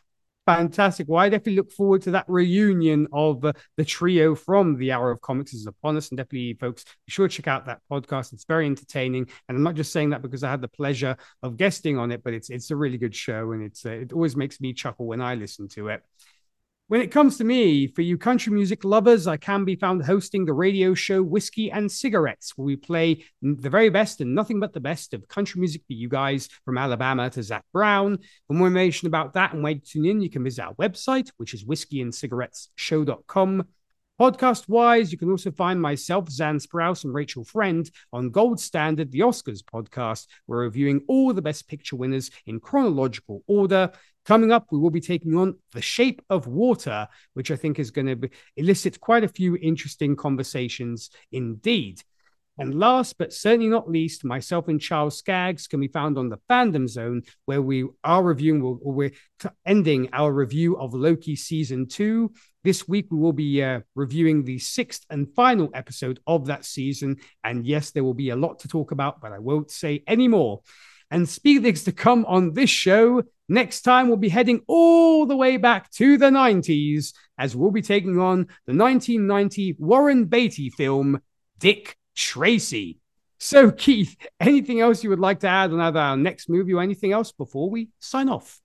[0.55, 1.07] fantastic.
[1.07, 5.11] Well, I definitely look forward to that reunion of uh, the trio from the Hour
[5.11, 6.09] of Comics is upon us.
[6.09, 8.33] And definitely, folks, be sure to check out that podcast.
[8.33, 9.29] It's very entertaining.
[9.47, 12.23] And I'm not just saying that because I had the pleasure of guesting on it,
[12.23, 15.05] but it's it's a really good show, and it's uh, it always makes me chuckle
[15.05, 16.01] when I listen to it.
[16.89, 20.45] When it comes to me, for you country music lovers, I can be found hosting
[20.45, 24.73] the radio show Whiskey and Cigarettes, where we play the very best and nothing but
[24.73, 28.17] the best of country music for you guys from Alabama to Zac Brown.
[28.47, 31.29] For more information about that and where to tune in, you can visit our website,
[31.37, 33.67] which is whiskeyandcigarettesshow.com.
[34.19, 39.11] Podcast wise, you can also find myself, Zan Sprouse, and Rachel Friend on Gold Standard,
[39.11, 40.27] the Oscars podcast.
[40.45, 43.93] We're reviewing all the best picture winners in chronological order.
[44.29, 47.89] Coming up, we will be taking on The Shape of Water, which I think is
[47.89, 52.03] going to elicit quite a few interesting conversations indeed.
[52.59, 56.37] And last but certainly not least, myself and Charles Skaggs can be found on the
[56.47, 59.13] Fandom Zone, where we are reviewing, we're
[59.65, 62.31] ending our review of Loki season two.
[62.63, 67.17] This week, we will be uh, reviewing the sixth and final episode of that season.
[67.43, 70.27] And yes, there will be a lot to talk about, but I won't say any
[70.27, 70.61] more.
[71.11, 73.23] And things to come on this show.
[73.47, 77.81] Next time, we'll be heading all the way back to the 90s as we'll be
[77.81, 81.19] taking on the 1990 Warren Beatty film,
[81.57, 82.99] Dick Tracy.
[83.39, 87.11] So, Keith, anything else you would like to add on our next movie or anything
[87.11, 88.59] else before we sign off?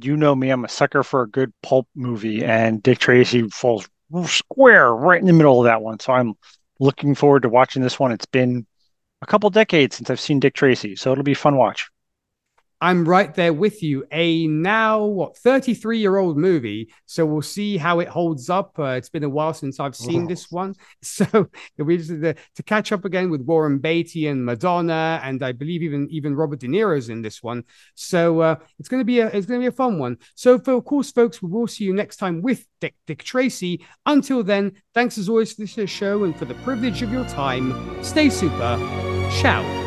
[0.00, 3.88] You know me, I'm a sucker for a good pulp movie, and Dick Tracy falls
[4.24, 6.00] square right in the middle of that one.
[6.00, 6.34] So, I'm
[6.80, 8.10] looking forward to watching this one.
[8.10, 8.66] It's been
[9.22, 11.90] a couple decades since I've seen Dick Tracy, so it'll be fun watch.
[12.80, 14.06] I'm right there with you.
[14.12, 18.78] A now what 33 year old movie, so we'll see how it holds up.
[18.78, 22.92] Uh, it's been a while since I've seen this one, so be to, to catch
[22.92, 27.08] up again with Warren Beatty and Madonna, and I believe even even Robert De Niro's
[27.08, 27.64] in this one.
[27.94, 30.18] So uh, it's going to be a it's going to be a fun one.
[30.34, 33.84] So for of course, folks, we will see you next time with Dick Dick Tracy.
[34.06, 38.04] Until then, thanks as always for this show and for the privilege of your time.
[38.04, 39.07] Stay super.
[39.30, 39.77] Ciao.